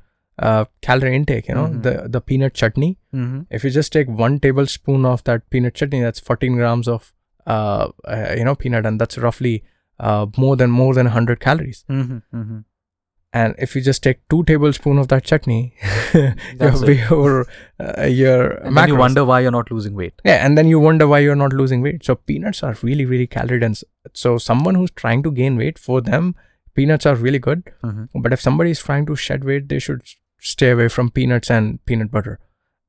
uh, 0.49 0.65
calorie 0.89 1.15
intake 1.21 1.49
you 1.49 1.55
know 1.59 1.67
Mhm. 1.69 1.83
the 1.89 1.95
the 2.17 2.21
peanut 2.31 2.55
chutney 2.63 2.91
Mm-hmm. 3.23 3.41
if 3.59 3.65
you 3.65 3.71
just 3.81 3.93
take 3.99 4.09
one 4.27 4.39
tablespoon 4.47 5.05
of 5.13 5.25
that 5.31 5.49
peanut 5.51 5.75
chutney 5.83 6.01
that's 6.07 6.21
14 6.31 6.57
grams 6.63 6.87
of 6.97 7.13
uh, 7.47 7.89
uh, 8.15 8.35
you 8.39 8.45
know 8.49 8.55
peanut 8.65 8.87
and 8.91 9.01
that's 9.01 9.19
roughly 9.27 9.55
uh, 10.09 10.27
more 10.37 10.55
than 10.63 10.71
more 10.71 10.93
than 10.99 11.07
100 11.07 11.41
calories 11.41 11.85
Mm-hmm. 12.01 12.59
And 13.33 13.55
if 13.59 13.77
you 13.77 13.83
just 13.83 14.03
take 14.03 14.27
two 14.31 14.43
tablespoon 14.45 14.99
of 14.99 15.09
that 15.09 15.25
chutney 15.25 15.75
you're 16.15 16.81
way 16.81 17.07
over 17.11 17.47
uh, 17.79 18.05
your 18.05 18.53
And 18.53 18.75
then 18.77 18.89
you 18.89 18.97
wonder 18.97 19.25
why 19.25 19.41
you're 19.41 19.51
not 19.51 19.71
losing 19.71 19.95
weight. 19.95 20.15
yeah 20.25 20.45
and 20.47 20.57
then 20.57 20.67
you 20.67 20.81
wonder 20.81 21.07
why 21.07 21.19
you're 21.19 21.37
not 21.37 21.53
losing 21.53 21.83
weight. 21.83 22.05
So 22.05 22.15
peanuts 22.15 22.63
are 22.63 22.75
really 22.83 23.05
really 23.05 23.27
calorie 23.27 23.61
dense. 23.61 23.85
So 24.15 24.39
someone 24.39 24.75
who's 24.77 24.91
trying 24.91 25.23
to 25.25 25.31
gain 25.31 25.59
weight 25.59 25.79
for 25.79 26.01
them 26.01 26.35
peanuts 26.75 27.05
are 27.05 27.15
really 27.17 27.39
good. 27.39 27.65
Mm-hmm. 27.85 28.23
but 28.23 28.33
if 28.33 28.41
somebody 28.41 28.71
is 28.71 28.81
trying 28.81 29.05
to 29.07 29.17
shed 29.17 29.45
weight 29.45 29.69
they 29.69 29.79
should 29.79 30.03
stay 30.41 30.71
away 30.71 30.89
from 30.89 31.11
peanuts 31.11 31.51
and 31.51 31.85
peanut 31.85 32.11
butter. 32.11 32.39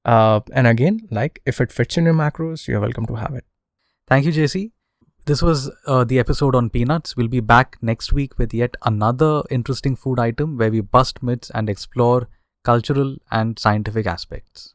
Uh, 0.06 0.40
and 0.54 0.68
again 0.68 1.02
like 1.12 1.42
if 1.46 1.60
it 1.60 1.72
fits 1.72 1.98
in 1.98 2.06
your 2.06 2.14
macros 2.14 2.68
you're 2.68 2.80
welcome 2.80 3.06
to 3.06 3.16
have 3.16 3.34
it. 3.34 3.44
Thank 4.08 4.26
you, 4.26 4.32
JC. 4.32 4.72
This 5.30 5.44
was 5.44 5.70
uh, 5.86 6.06
the 6.06 6.18
episode 6.18 6.56
on 6.56 6.72
peanuts. 6.72 7.16
We'll 7.16 7.28
be 7.28 7.40
back 7.40 7.78
next 7.84 8.12
week 8.12 8.40
with 8.40 8.52
yet 8.52 8.76
another 8.84 9.44
interesting 9.52 9.96
food 9.96 10.20
item 10.20 10.58
where 10.58 10.72
we 10.72 10.82
bust 10.82 11.22
myths 11.22 11.52
and 11.54 11.70
explore 11.70 12.28
cultural 12.64 13.16
and 13.30 13.60
scientific 13.60 14.08
aspects. 14.08 14.74